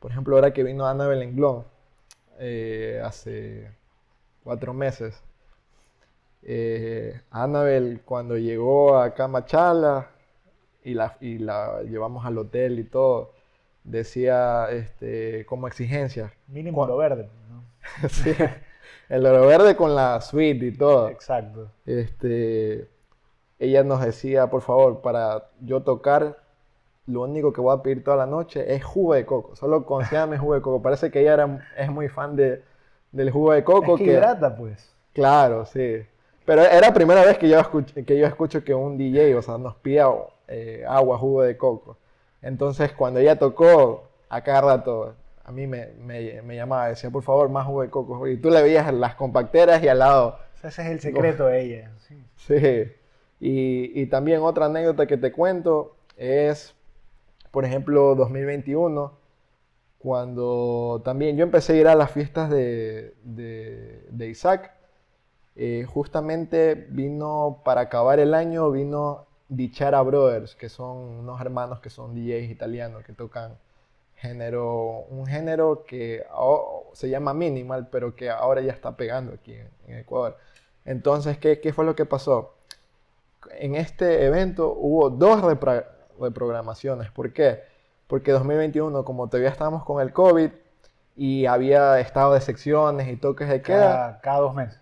[0.00, 1.64] por ejemplo, ahora que vino Ana Belenglón,
[3.04, 3.70] hace
[4.44, 5.22] cuatro meses.
[6.42, 10.08] Eh, Annabel, cuando llegó a Machala
[10.82, 13.32] y la, y la llevamos al hotel y todo,
[13.84, 16.32] decía este, como exigencia.
[16.46, 17.28] Mínimo oro verde.
[18.08, 18.34] sí,
[19.08, 21.08] el oro verde con la suite y todo.
[21.08, 21.70] Exacto.
[21.84, 22.88] Este,
[23.58, 26.38] ella nos decía, por favor, para yo tocar,
[27.06, 29.56] lo único que voy a pedir toda la noche es jugo de coco.
[29.56, 30.82] Solo consígame jugo de coco.
[30.82, 32.62] Parece que ella era, es muy fan de,
[33.12, 33.96] del jugo de coco.
[33.96, 34.94] que, hidrata, pues.
[35.12, 36.02] Claro, sí.
[36.44, 39.42] Pero era la primera vez que yo, escucho, que yo escucho que un DJ, o
[39.42, 40.08] sea, nos pida
[40.46, 41.98] eh, agua, jugo de coco.
[42.40, 47.48] Entonces, cuando ella tocó, a cada rato, a mí me, me, llamaba, decía, por favor,
[47.48, 48.26] más jugo de coco.
[48.28, 50.38] Y tú le veías las compacteras y al lado...
[50.62, 51.90] ese es el secreto de ella.
[52.06, 52.24] Sí.
[52.36, 52.92] sí.
[53.40, 56.74] Y, y también otra anécdota que te cuento es,
[57.50, 59.17] por ejemplo, 2021
[59.98, 64.72] cuando también yo empecé a ir a las fiestas de, de, Isaac,
[65.56, 71.90] eh, justamente vino para acabar el año, vino Dichara Brothers, que son unos hermanos que
[71.90, 73.58] son DJs italianos que tocan
[74.18, 76.24] generó un género que
[76.92, 80.36] se llama minimal, pero que ahora ya está pegando aquí en, Ecuador.
[80.84, 82.54] Entonces, ¿qué, ¿qué, fue lo que pasó?
[83.52, 85.40] En este evento hubo dos
[86.18, 87.10] reprogramaciones.
[87.12, 87.62] ¿Por qué?
[88.08, 90.50] Porque 2021, como todavía estábamos con el COVID
[91.14, 94.18] y había estado de secciones y toques de queda.
[94.22, 94.80] Cada, dos meses.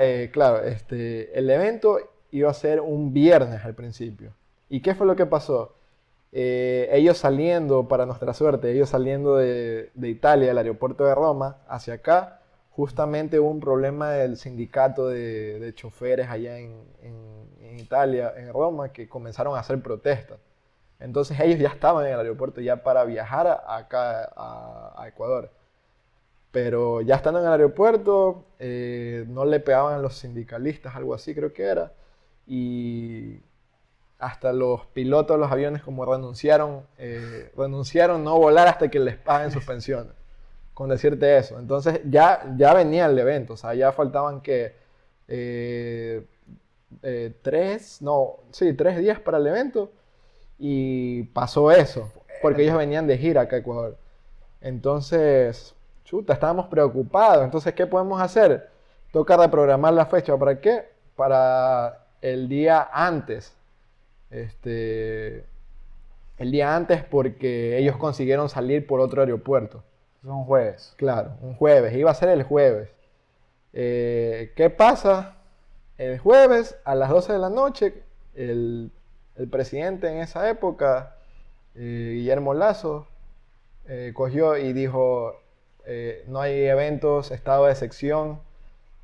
[0.00, 1.98] Eh, claro, este, el evento
[2.30, 4.32] iba a ser un viernes al principio.
[4.68, 5.74] ¿Y qué fue lo que pasó?
[6.32, 11.94] Eh, ellos saliendo, para nuestra suerte, ellos saliendo de, Italia, del aeropuerto de Roma, hacia
[11.94, 16.72] acá, justamente hubo un problema del sindicato de, choferes allá en,
[17.78, 20.38] Italia, en Roma, que comenzaron a hacer protestas.
[21.02, 25.50] Entonces ellos ya estaban en el aeropuerto ya para viajar acá a, Ecuador.
[26.52, 31.34] Pero ya estando en el aeropuerto, eh, no le pegaban a los sindicalistas, algo así
[31.34, 31.92] creo que era.
[32.46, 33.40] Y
[34.18, 39.16] hasta los pilotos de los aviones como renunciaron, eh, renunciaron no volar hasta que les
[39.16, 40.12] paguen sus pensiones,
[40.74, 41.58] con decirte eso.
[41.58, 44.76] Entonces ya, ya venía el evento, o sea, ya faltaban que
[45.26, 46.24] eh,
[47.02, 49.90] eh, tres, no, sí, tres días para el evento
[50.64, 53.98] y pasó eso, porque ellos venían de gira acá a Ecuador.
[54.60, 57.44] Entonces, chuta, estábamos preocupados.
[57.44, 58.70] Entonces, ¿qué podemos hacer?
[59.12, 60.36] Toca reprogramar la fecha.
[60.36, 60.84] ¿Para qué?
[61.16, 63.56] Para el día antes
[64.32, 65.44] este,
[66.38, 69.84] el día antes porque ellos consiguieron salir por otro aeropuerto.
[70.22, 70.94] Es un jueves.
[70.96, 71.94] Claro, un jueves.
[71.94, 72.88] Iba a ser el jueves.
[73.72, 75.36] Eh, ¿Qué pasa?
[75.98, 78.02] El jueves a las 12 de la noche,
[78.34, 78.90] el,
[79.48, 81.16] presidente en esa época,
[81.74, 83.06] eh, Guillermo Lazo,
[83.86, 85.40] eh, cogió y dijo,
[86.28, 88.40] no hay eventos, estado de sección,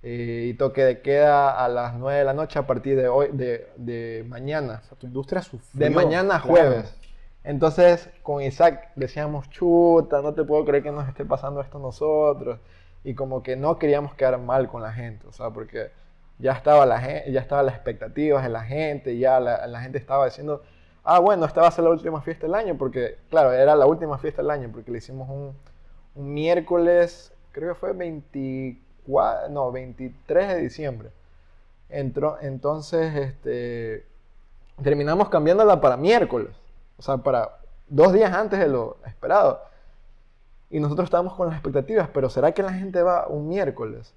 [0.03, 3.31] eh, y toque de queda a las 9 de la noche a partir de hoy,
[3.33, 4.81] de, mañana.
[4.85, 5.87] O sea, tu industria sufrió.
[5.87, 6.95] De mañana a jueves.
[7.43, 11.81] Entonces, con Isaac decíamos, chuta, no te puedo creer que nos esté pasando esto a
[11.81, 12.61] nosotros.
[13.03, 15.91] Y como que no queríamos quedar mal con la gente, o sea, porque
[16.39, 20.27] ya estaba la, ya estaba las expectativas de la gente, ya la, la gente estaba
[20.27, 20.63] diciendo,
[21.05, 23.87] ah, bueno, esta va a ser la última fiesta del año, porque, claro, era la
[23.87, 25.57] última fiesta del año, porque le hicimos un,
[26.15, 28.89] un miércoles, creo que fue 24
[29.51, 31.11] no, 23 de diciembre.
[31.89, 34.07] Entró, entonces, este,
[34.83, 36.51] terminamos cambiándola para miércoles,
[36.99, 39.63] o sea, para dos días antes de lo esperado.
[40.71, 44.15] Y nosotros estábamos con las expectativas, pero ¿será que la gente va un miércoles?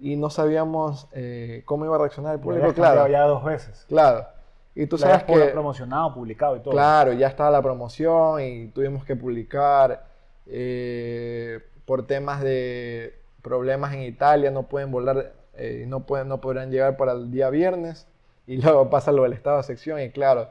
[0.00, 3.06] Y no sabíamos eh, cómo iba a reaccionar el público, claro.
[3.08, 3.84] Ya dos veces.
[3.88, 4.26] Claro.
[4.74, 5.36] Y tú sabes que...
[5.46, 6.72] promocionado, publicado y todo.
[6.72, 10.06] Claro, ya estaba la promoción y tuvimos que publicar
[10.46, 16.70] eh, por temas de problemas en Italia, no pueden volar, eh, no, pueden, no podrán
[16.70, 18.06] llegar para el día viernes.
[18.46, 20.48] Y luego pasa lo del estado de sección y claro,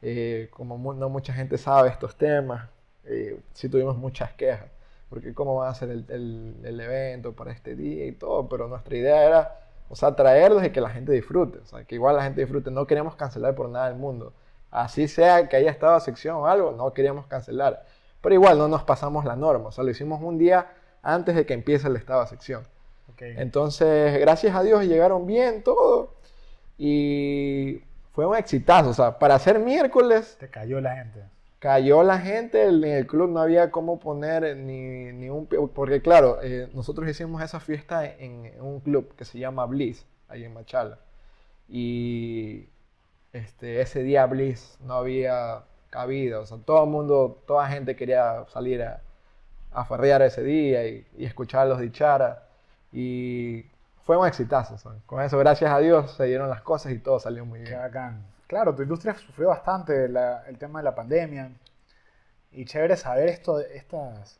[0.00, 2.68] eh, como no mucha gente sabe estos temas,
[3.04, 4.66] eh, sí tuvimos muchas quejas,
[5.12, 6.06] porque cómo va a ser el,
[6.64, 10.70] el, evento para este día y todo, pero nuestra idea era, o sea, traerlos y
[10.70, 13.68] que la gente disfrute, o sea, que igual la gente disfrute, no queríamos cancelar por
[13.68, 14.32] nada del mundo.
[14.70, 17.84] Así sea que haya estado sección o algo, no queríamos cancelar.
[18.22, 20.72] Pero igual no nos pasamos la norma, o sea, lo hicimos un día
[21.02, 22.62] antes de que empiece el estado sección.
[23.18, 26.14] Entonces, gracias a Dios llegaron bien todo
[26.78, 28.88] y fue un exitazo.
[28.88, 30.38] O sea, para hacer miércoles...
[30.40, 31.22] Te cayó la gente.
[31.62, 35.46] Cayó la gente, en el club no había cómo poner ni, ni un...
[35.46, 40.42] Porque claro, eh, nosotros hicimos esa fiesta en, un club que se llama Bliss, ahí
[40.42, 40.98] en Machala.
[41.68, 42.68] Y
[43.32, 46.40] este, ese día Bliss no había cabida.
[46.40, 49.00] O sea, todo el mundo, toda gente quería salir a,
[49.70, 52.42] a farrear ese día y, y escuchar los dichara.
[52.92, 53.66] Y
[54.04, 54.74] fue un exitazo.
[55.06, 57.78] Con eso, gracias a Dios, se dieron las cosas y todo salió muy bien.
[58.52, 61.50] Claro, tu industria sufrió bastante el tema de la pandemia.
[62.50, 64.38] Y chévere saber esto, estas,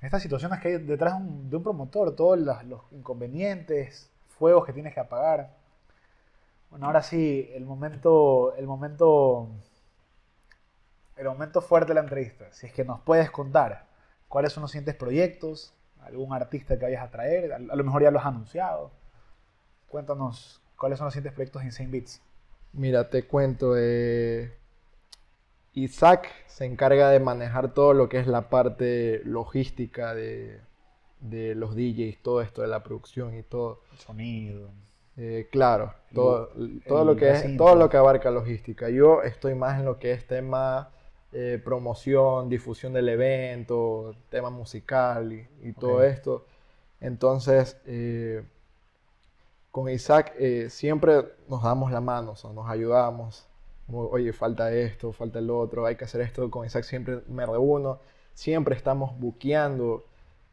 [0.00, 4.98] estas situaciones que hay detrás de un, promotor, todos los, inconvenientes, fuegos que tienes que
[4.98, 5.54] apagar.
[6.68, 9.48] Bueno, ahora sí, el momento, el momento,
[11.14, 12.50] el momento fuerte de la entrevista.
[12.50, 13.86] Si es que nos puedes contar
[14.26, 18.10] cuáles son los siguientes proyectos, algún artista que vayas a traer, a, lo mejor ya
[18.10, 18.90] los has anunciado.
[19.86, 22.20] Cuéntanos cuáles son los siguientes proyectos en Saint Beats.
[22.72, 24.52] Mira, te cuento, eh,
[25.74, 30.60] Isaac se encarga de manejar todo lo que es la parte logística de,
[31.20, 33.82] los DJs, todo esto de la producción y todo.
[33.92, 34.70] El sonido.
[35.18, 36.50] Eh, claro, todo,
[36.88, 38.88] todo lo que es, todo lo que abarca logística.
[38.88, 40.90] Yo estoy más en lo que es tema
[41.34, 45.32] eh, promoción, difusión del evento, tema musical
[45.62, 46.46] y, todo esto.
[47.00, 48.44] Entonces, eh,
[49.72, 53.48] con Isaac eh, siempre nos damos la mano, o nos ayudamos.
[53.88, 56.50] oye, falta esto, falta el otro, hay que hacer esto.
[56.50, 58.00] Con Isaac siempre me reúno.
[58.34, 60.04] siempre estamos buqueando,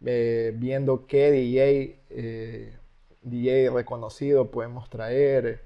[0.05, 2.77] eh, viendo qué DJ, eh,
[3.23, 5.63] DJ reconocido podemos traer,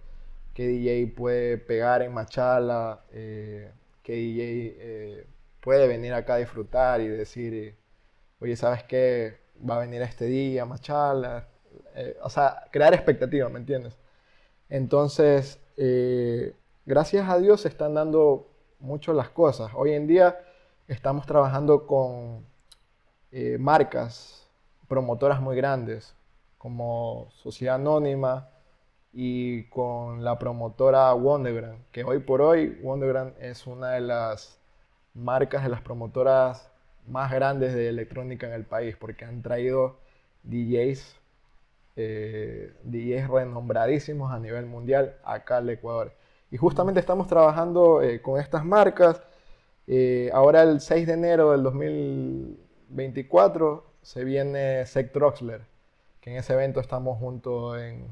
[0.53, 5.25] qué DJ puede pegar en Machala, qué DJ
[5.61, 7.75] puede venir acá a disfrutar y decir,
[8.39, 9.39] oye, ¿sabes qué?
[9.69, 11.52] Va a venir este día, Machala.
[12.21, 13.97] O sea, crear expectativas, ¿me entiendes?
[14.69, 15.59] Entonces,
[16.85, 18.47] gracias a Dios se están dando
[18.79, 19.71] mucho las cosas.
[19.75, 20.37] Hoy en día
[20.87, 22.45] estamos trabajando con
[23.31, 24.47] eh, marcas,
[24.87, 26.15] promotoras muy grandes,
[26.57, 28.49] como Sociedad Anónima
[29.11, 34.59] y con la promotora Wondergram, que hoy por hoy Wondergram es una de las
[35.13, 36.69] marcas de las promotoras
[37.07, 39.97] más grandes de electrónica en el país, porque han traído
[40.43, 41.15] DJs,
[41.95, 46.13] eh, DJs renombradísimos a nivel mundial acá al Ecuador.
[46.53, 49.23] Y justamente estamos trabajando eh, con estas marcas.
[49.87, 55.61] Eh, ahora el 6 de enero del 2024 se viene Sec Troxler,
[56.21, 58.07] que en ese evento estamos juntos en,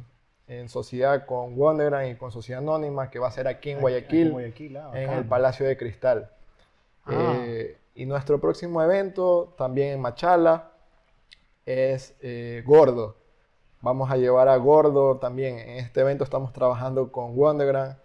[0.48, 4.34] en sociedad con Wonderland y con Sociedad Anónima, que va a ser aquí en Guayaquil,
[4.76, 6.32] ah, en, el Palacio de Cristal.
[7.06, 7.44] Ah.
[7.46, 10.72] Eh, y nuestro próximo evento, también en Machala,
[11.64, 12.16] es
[12.66, 13.21] Gordo.
[13.84, 15.58] Vamos a llevar a Gordo también.
[15.58, 17.98] En este evento estamos trabajando con Wonderland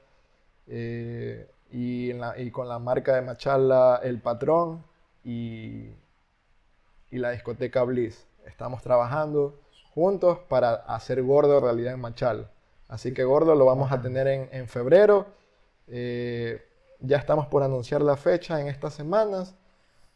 [0.68, 4.82] eh, y, con la marca de Machala El Patrón
[5.22, 5.90] y,
[7.10, 8.26] la discoteca Bliss.
[8.46, 9.60] Estamos trabajando
[9.92, 12.50] juntos para hacer Gordo realidad en Machala.
[12.88, 15.26] Así que Gordo lo vamos a tener en, febrero.
[15.88, 16.62] Eh,
[17.00, 19.54] ya estamos por anunciar la fecha en estas semanas.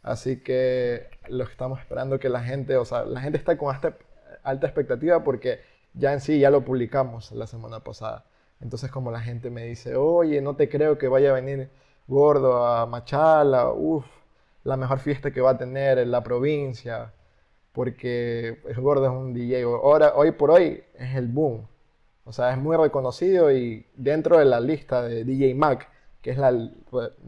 [0.03, 3.95] Así que lo estamos esperando que la gente, o sea, la gente está con esta
[4.43, 5.61] alta expectativa porque
[5.95, 8.25] ya en sí ya lo publicamos la semana pasada.
[8.61, 11.71] Entonces como la gente me dice, oye, no te creo que vaya a venir
[12.07, 14.07] gordo a Machala, uff,
[14.65, 17.13] la mejor fiesta que va a tener en la provincia,
[17.73, 19.63] porque el gordo es un DJ.
[19.63, 21.67] Ahora, hoy por hoy es el boom.
[22.25, 25.89] O sea, es muy reconocido y dentro de la lista de DJ Mac,
[26.21, 26.51] que es la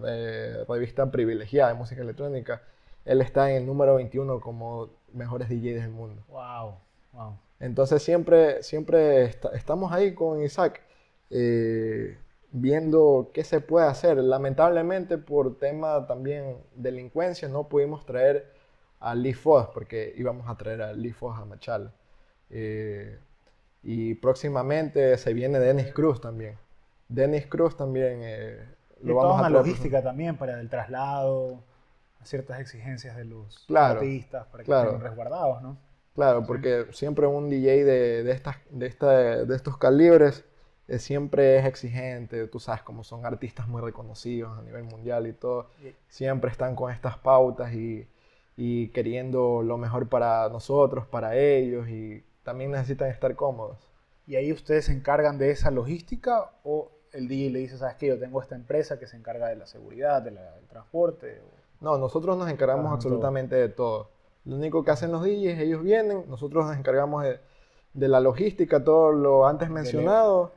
[0.07, 2.62] eh, revista privilegiada de música electrónica,
[3.05, 6.22] él está en el número 21 como mejores DJs del mundo.
[6.29, 6.75] Wow,
[7.12, 7.37] wow.
[7.62, 10.81] Entonces siempre, siempre estamos ahí con Isaac
[11.31, 12.18] eh,
[12.51, 14.18] viendo qué se puede hacer.
[14.18, 18.53] Lamentablemente por tema también delincuencia no pudimos traer
[18.98, 21.92] a Lee Foss porque íbamos a traer a Lee Foss a Machala.
[22.51, 23.16] Eh,
[23.85, 26.57] y próximamente se viene Dennis Cruz también.
[27.09, 28.59] Dennis Cruz también eh,
[29.03, 31.62] lo y vamos toda a una logística también para el traslado,
[32.25, 35.92] ciertas exigencias de los artistas para que estén resguardados, ¿no?
[36.14, 40.44] Claro, porque siempre un DJ de, de, estas, de, esta, de estos calibres
[40.88, 45.33] eh, siempre es exigente, tú sabes, como son artistas muy reconocidos a nivel mundial y
[45.33, 45.70] todo,
[46.09, 48.07] siempre están con estas pautas y,
[48.57, 53.79] y queriendo lo mejor para nosotros, para ellos y también necesitan estar cómodos.
[54.27, 58.07] ¿Y ahí ustedes se encargan de esa logística o el DJ le dice, sabes que
[58.09, 61.40] yo tengo esta empresa que se encarga de la seguridad, del transporte?
[61.81, 64.11] No, nosotros nos encargamos absolutamente de todo.
[64.45, 67.39] Lo único que hacen los DJs, ellos vienen, nosotros nos encargamos de,
[67.95, 70.53] de la logística, todo lo antes mencionado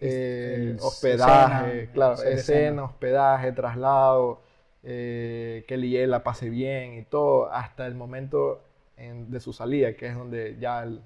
[0.00, 4.42] eh, hospedaje, claro, escena, hospedaje, traslado,
[4.82, 8.62] eh, que el la pase bien y todo, hasta el momento
[8.96, 11.02] de su salida, que es donde ya el,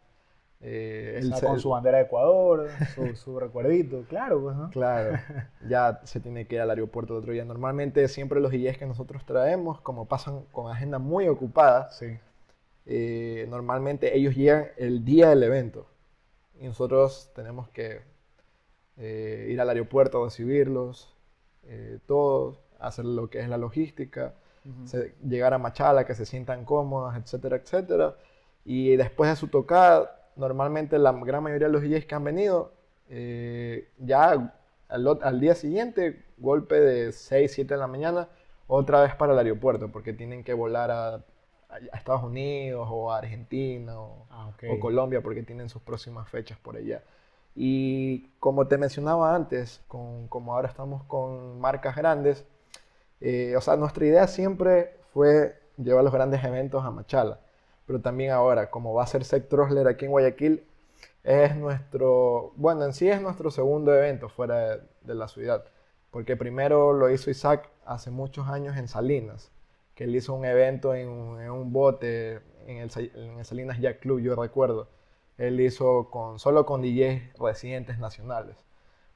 [0.62, 2.68] eh, con su bandera de Ecuador,
[3.14, 4.70] su, recuerdito, claro, pues, ¿no?
[4.70, 5.18] Claro,
[5.68, 7.44] ya se tiene que ir al aeropuerto el otro día.
[7.44, 12.18] Normalmente siempre los DJs que nosotros traemos, como pasan con agenda muy ocupada, sí.
[12.92, 15.86] Eh, normalmente ellos llegan el día del evento
[16.58, 18.00] y nosotros tenemos que
[18.96, 21.14] eh, ir al aeropuerto a recibirlos,
[21.64, 24.34] eh, todos, hacer lo que es la logística,
[25.22, 28.16] llegar a Machala, que se sientan cómodas, etcétera, etcétera.
[28.64, 32.72] Y después de su tocada, normalmente la gran mayoría de los DJs que han venido,
[33.08, 34.52] eh, ya
[34.88, 38.28] al, día siguiente, golpe de 6, 7 de la mañana,
[38.66, 41.24] otra vez para el aeropuerto, porque tienen que volar a,
[41.94, 46.76] Estados Unidos o a Argentina o, ah, o Colombia, porque tienen sus próximas fechas por
[46.76, 47.00] allá.
[47.54, 52.44] Y como te mencionaba antes, con, como ahora estamos con marcas grandes,
[53.20, 57.38] eh, o sea, nuestra idea siempre fue llevar los grandes eventos a Machala.
[57.90, 59.52] Pero también ahora, como va a ser Sec
[59.88, 60.62] aquí en Guayaquil,
[61.24, 65.64] es nuestro, bueno, en sí es nuestro segundo evento fuera de, la ciudad.
[66.12, 69.50] Porque primero lo hizo Isaac hace muchos años en Salinas,
[69.96, 72.38] que él hizo un evento en, un bote
[72.68, 74.86] en el, en Salinas Jack Club, yo recuerdo
[75.36, 78.54] él hizo con, solo con DJs residentes nacionales,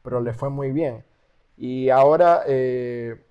[0.03, 1.05] pero le fue muy bien.
[1.57, 3.23] Y ahora eh,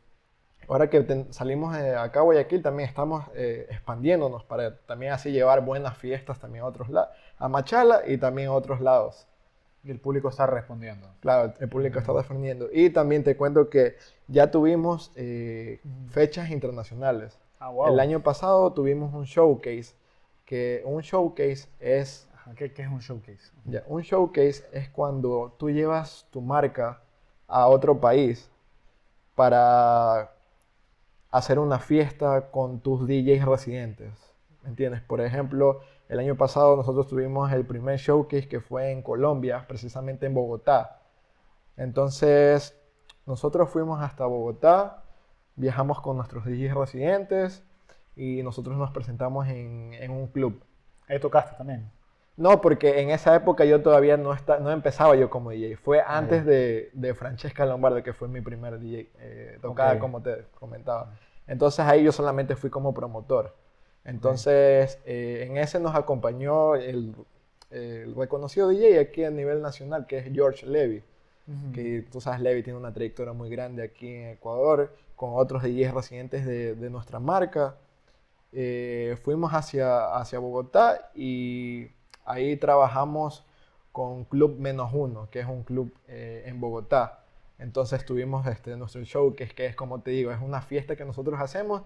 [0.68, 5.64] ahora que salimos de acá a Guayaquil, también estamos eh, expandiéndonos para también así llevar
[5.64, 9.28] buenas fiestas también a otros lados, a Machala y también a otros lados.
[9.84, 11.07] Y el público está respondiendo.
[11.20, 12.70] Claro, el público está respondiendo.
[12.72, 13.97] Y también te cuento que
[14.28, 17.38] ya tuvimos eh, fechas internacionales.
[17.59, 19.93] Ah, el año pasado tuvimos un showcase,
[20.45, 22.30] que un showcase es...
[22.55, 23.51] ¿qué, es un showcase?
[23.66, 27.01] Ya, un showcase es cuando tú llevas tu marca
[27.47, 28.49] a otro país
[29.36, 30.33] para
[31.34, 34.14] hacer una fiesta con tus DJs residentes.
[34.62, 35.02] ¿Me entiendes?
[35.02, 40.28] Por ejemplo, el año pasado nosotros tuvimos el primer showcase que fue en Colombia, precisamente
[40.28, 41.02] en Bogotá.
[41.76, 42.80] Entonces,
[43.26, 45.06] nosotros fuimos hasta Bogotá,
[45.56, 47.64] viajamos con nuestros DJs residentes
[48.16, 50.64] y nosotros nos presentamos en, un club.
[51.08, 51.92] Ahí tocaste también.
[52.36, 55.78] No, porque en esa época yo todavía no, está, no empezaba yo como DJ.
[55.78, 61.14] Fue antes de, Francesca Lombardo, que fue mi primer DJ eh, tocada, como te comentaba.
[61.46, 63.56] Entonces ahí yo solamente fui como promotor.
[64.04, 67.16] Entonces, eh, en ese nos acompañó el,
[68.16, 71.04] reconocido DJ aquí a nivel nacional, que es George Levy.
[71.74, 75.94] Que tú sabes, Levy tiene una trayectoria muy grande aquí en Ecuador, con otros DJs
[75.94, 77.76] residentes de, de nuestra marca.
[78.56, 81.90] Eh, fuimos hacia, hacia Bogotá y
[82.26, 83.46] ahí trabajamos
[83.92, 87.20] con Club Menos Uno, que es un club eh, en Bogotá.
[87.60, 90.96] Entonces tuvimos este, nuestro show, que es, que es como te digo, es una fiesta
[90.96, 91.84] que nosotros hacemos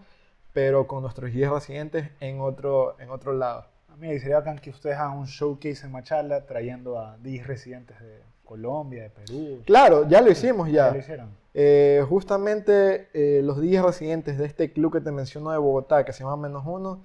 [0.57, 3.65] pero con nuestros guías residentes en otro, en otro lado.
[3.89, 7.99] A mí sería bacán que ustedes hagan un showcase en Machala trayendo a 10 residentes
[7.99, 9.61] de Colombia, de Perú.
[9.67, 10.89] Claro, ya lo hicimos ya.
[10.89, 11.29] lo hicieron?
[11.53, 16.11] Eh, justamente eh, los 10 residentes de este club que te menciono de Bogotá, que
[16.11, 17.03] se llama Menos Uno,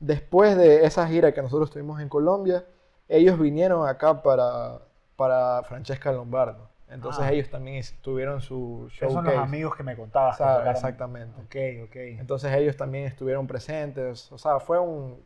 [0.00, 2.64] después de esa gira que nosotros tuvimos en Colombia,
[3.08, 4.80] ellos vinieron acá para,
[5.16, 6.68] para Francesca Lombardo.
[6.88, 7.32] Entonces ah.
[7.32, 9.10] ellos también tuvieron su show.
[9.10, 10.40] Son los amigos que me contabas.
[10.68, 11.40] exactamente.
[11.40, 11.96] Ok, ok.
[12.18, 14.30] Entonces ellos también estuvieron presentes.
[14.32, 15.22] O sea, fue, un,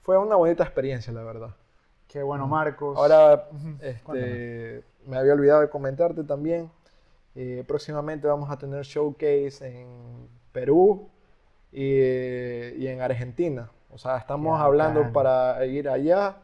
[0.00, 1.56] fue una bonita experiencia, la verdad.
[2.06, 2.96] Qué bueno, Marcos.
[2.96, 3.48] Ahora,
[3.80, 6.70] este, me había olvidado de comentarte también.
[7.34, 11.08] Eh, próximamente vamos a tener showcase en Perú
[11.72, 13.70] y, en Argentina.
[13.92, 16.36] O sea, estamos hablando para ir allá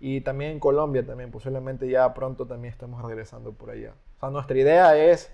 [0.00, 1.30] y también en Colombia también.
[1.30, 3.94] Posiblemente ya pronto también estemos regresando por allá.
[4.16, 5.32] O sea, nuestra idea es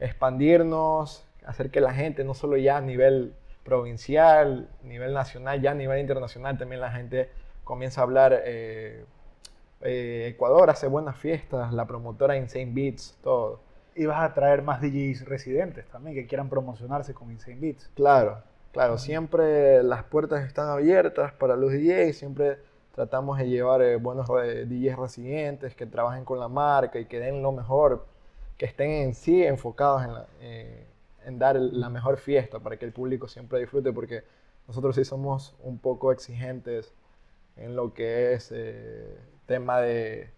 [0.00, 5.74] expandirnos, hacer que la gente, no solo ya a nivel provincial, nivel nacional, ya a
[5.74, 7.30] nivel internacional, también la gente
[7.62, 8.42] comienza a hablar.
[8.44, 9.04] Eh,
[9.80, 13.60] eh, Ecuador hace buenas fiestas, la promotora Insane Beats, todo.
[13.94, 17.90] Y vas a traer más DJs residentes también que quieran promocionarse con Insane Beats.
[17.94, 18.42] Claro,
[18.74, 22.58] claro, siempre las puertas están abiertas para los DJs, siempre
[22.92, 27.40] tratamos de llevar eh, buenos DJs residentes que trabajen con la marca y que den
[27.40, 28.04] lo mejor
[28.58, 30.10] que estén en sí enfocados en,
[30.40, 30.86] eh,
[31.38, 34.24] dar la mejor fiesta para que el público siempre disfrute, porque
[34.66, 36.92] nosotros sí somos un poco exigentes
[37.56, 39.16] en lo que es eh,
[39.46, 40.30] tema de,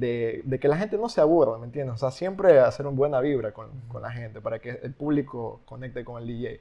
[0.00, 1.96] que la gente no se aburra, ¿me entiendes?
[1.96, 5.60] O sea, siempre hacer una buena vibra con, con la gente para que el público
[5.66, 6.60] conecte con el DJ.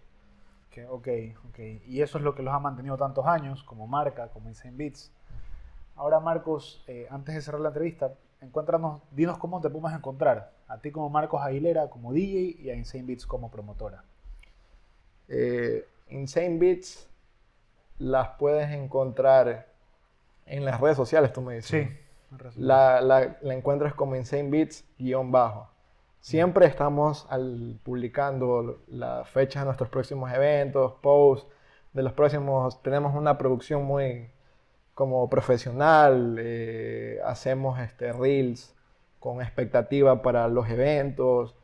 [0.90, 1.08] Ok,
[1.50, 1.60] ok.
[1.88, 5.12] Y eso es lo que los ha mantenido tantos años como marca, como Insane Beats.
[5.96, 10.54] Ahora, Marcos, eh, antes de cerrar la entrevista, encuéntranos, dinos cómo te podemos encontrar.
[10.68, 14.04] A ti como Marcos Aguilera, como DJ, y a Insane Beats como promotora.
[15.28, 17.10] Eh, Insane Beats
[18.00, 19.68] las puedes encontrar
[20.46, 21.88] en las redes sociales, tú me dices.
[21.88, 21.98] Sí.
[22.56, 25.70] La, la, la, encuentras como Insane Beats guion bajo.
[26.24, 27.28] Siempre estamos
[27.84, 31.46] publicando las fechas de nuestros próximos eventos, posts
[31.92, 32.82] de los próximos.
[32.82, 34.32] Tenemos una producción muy
[34.94, 38.74] como profesional, eh, hacemos este, reels
[39.20, 41.56] con expectativa para los eventos,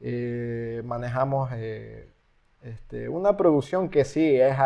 [0.00, 2.08] eh, manejamos eh,
[2.62, 4.56] este, una producción que sí es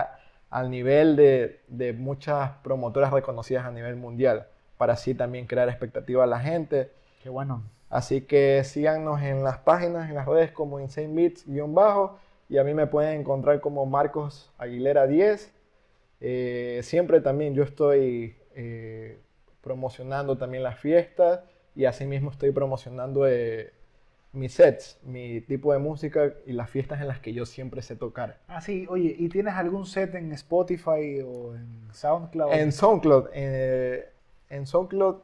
[0.48, 4.46] al nivel de, de, muchas promotoras reconocidas a nivel mundial,
[4.78, 6.92] para así también crear expectativa a la gente.
[7.20, 7.64] Qué bueno.
[7.91, 12.18] Así que síganos en las páginas, en las redes como Insane Beats-bajo
[12.49, 15.53] y a mí me pueden encontrar como Marcos Aguilera 10
[16.20, 19.18] eh, siempre también yo estoy eh,
[19.62, 21.41] promocionando también las fiestas
[21.74, 23.72] y asimismo estoy promocionando eh,
[24.32, 27.97] mis sets, mi tipo de música y las fiestas en las que yo siempre sé
[27.97, 28.38] tocar.
[28.49, 32.53] Ah, sí, oye, ¿y tienes algún set en Spotify o en SoundCloud?
[32.53, 35.16] En SoundCloud, en SoundCloud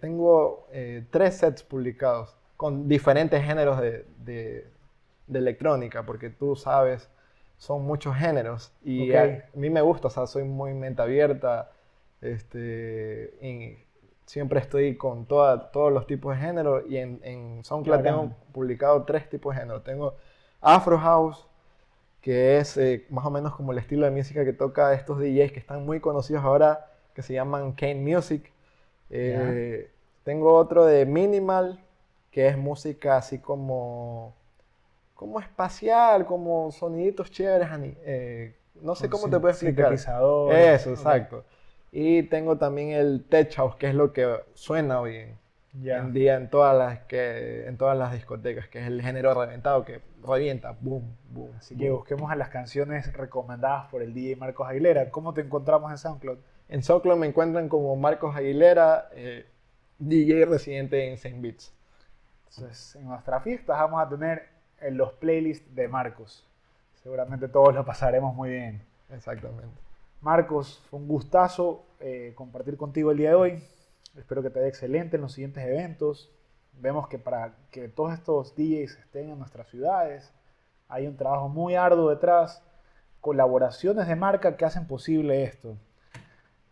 [0.00, 0.66] tengo
[1.10, 7.08] tres sets publicados con diferentes géneros de, de electrónica, porque tú sabes
[7.56, 11.70] son muchos géneros y a, mí me gusta, o sea, soy muy mente abierta,
[12.20, 13.78] este, y
[14.26, 19.04] siempre estoy con toda, todos los tipos de género y en, en SoundCloud tengo publicado
[19.04, 19.82] tres tipos de género.
[19.82, 20.16] Tengo
[20.60, 21.46] Afro House,
[22.20, 25.52] que es eh, más o menos como el estilo de música que toca estos DJs
[25.52, 28.50] que están muy conocidos ahora, que se llaman Kane Music.
[29.16, 29.90] Eh,
[30.24, 31.80] tengo otro de Minimal,
[32.30, 34.34] que es música así como,
[35.14, 37.68] como espacial, como soniditos chéveres.
[38.04, 39.92] Eh, no sé cómo te puedo explicar.
[39.92, 41.44] Eso, exacto.
[41.92, 45.28] Y tengo también el Tech House, que es lo que suena hoy
[45.80, 49.84] en, día en todas, las que, en todas las discotecas, que es el género reventado
[49.84, 51.52] que revienta, boom, boom.
[51.56, 55.08] Así que busquemos a las canciones recomendadas por el DJ Marcos Aguilera.
[55.10, 56.38] ¿Cómo te encontramos en SoundCloud?
[56.68, 59.46] En SoundCloud me encuentran como Marcos Aguilera, eh,
[59.98, 61.72] DJ residente en Saint Beats.
[62.48, 64.48] Entonces, en nuestras fiestas vamos a tener
[64.80, 66.46] en los playlists de Marcos.
[67.02, 68.82] Seguramente todos lo pasaremos muy bien.
[69.10, 69.76] Exactamente.
[70.20, 73.62] Marcos, fue un gustazo eh, compartir contigo el día de hoy.
[74.16, 76.30] Espero que te vaya excelente en los siguientes eventos.
[76.80, 80.32] Vemos que para que todos estos DJs estén en nuestras ciudades,
[80.88, 82.62] hay un trabajo muy arduo detrás,
[83.20, 85.76] colaboraciones de marca que hacen posible esto.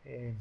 [0.05, 0.35] Eh,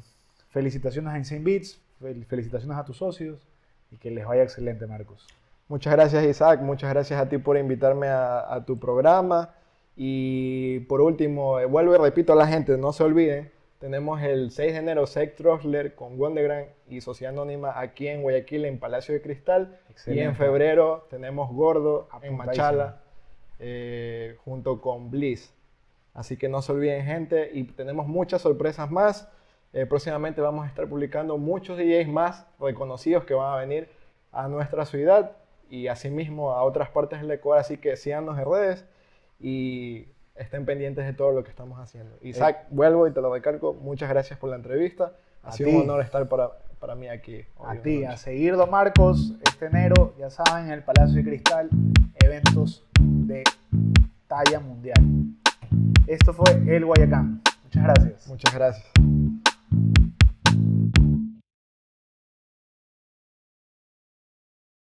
[0.50, 1.80] felicitaciones a Insane Beats,
[2.28, 3.46] felicitaciones a tus socios
[3.90, 5.26] y que les vaya excelente, Marcos.
[5.68, 6.60] Muchas gracias, Isaac.
[6.60, 9.54] Muchas gracias a ti por invitarme a, tu programa.
[9.96, 13.50] Y por último, eh, vuelvo y repito a la gente, no se olviden,
[13.82, 18.64] tenemos el 6 de enero Sex Troxler con Wondergram y Sociedad Anónima aquí en Guayaquil,
[18.64, 19.76] en Palacio de Cristal.
[20.06, 23.00] Y en febrero tenemos Gordo en Machala,
[23.58, 25.52] eh, junto con Bliss.
[26.14, 27.50] Así que no se olviden, gente.
[27.52, 29.28] Y tenemos muchas sorpresas más.
[29.72, 33.88] Eh, próximamente vamos a estar publicando muchos DJs más reconocidos que van a venir
[34.30, 35.32] a nuestra ciudad
[35.70, 37.60] y asimismo a otras partes del Ecuador.
[37.60, 38.84] Así que síganos en redes
[39.40, 42.16] y estén pendientes de todo lo que estamos haciendo.
[42.20, 43.72] Isaac, vuelvo y te lo recargo.
[43.72, 45.12] Muchas gracias por la entrevista.
[45.42, 47.44] Ha sido un honor estar para, para mí aquí.
[47.64, 51.68] A ti, a seguir, Don Marcos, este enero, ya saben, en el Palacio de Cristal,
[52.22, 53.42] eventos de
[54.28, 55.02] talla mundial.
[56.06, 57.40] Esto fue El Guayacán.
[57.64, 58.28] Muchas gracias.
[58.28, 59.21] Muchas gracias.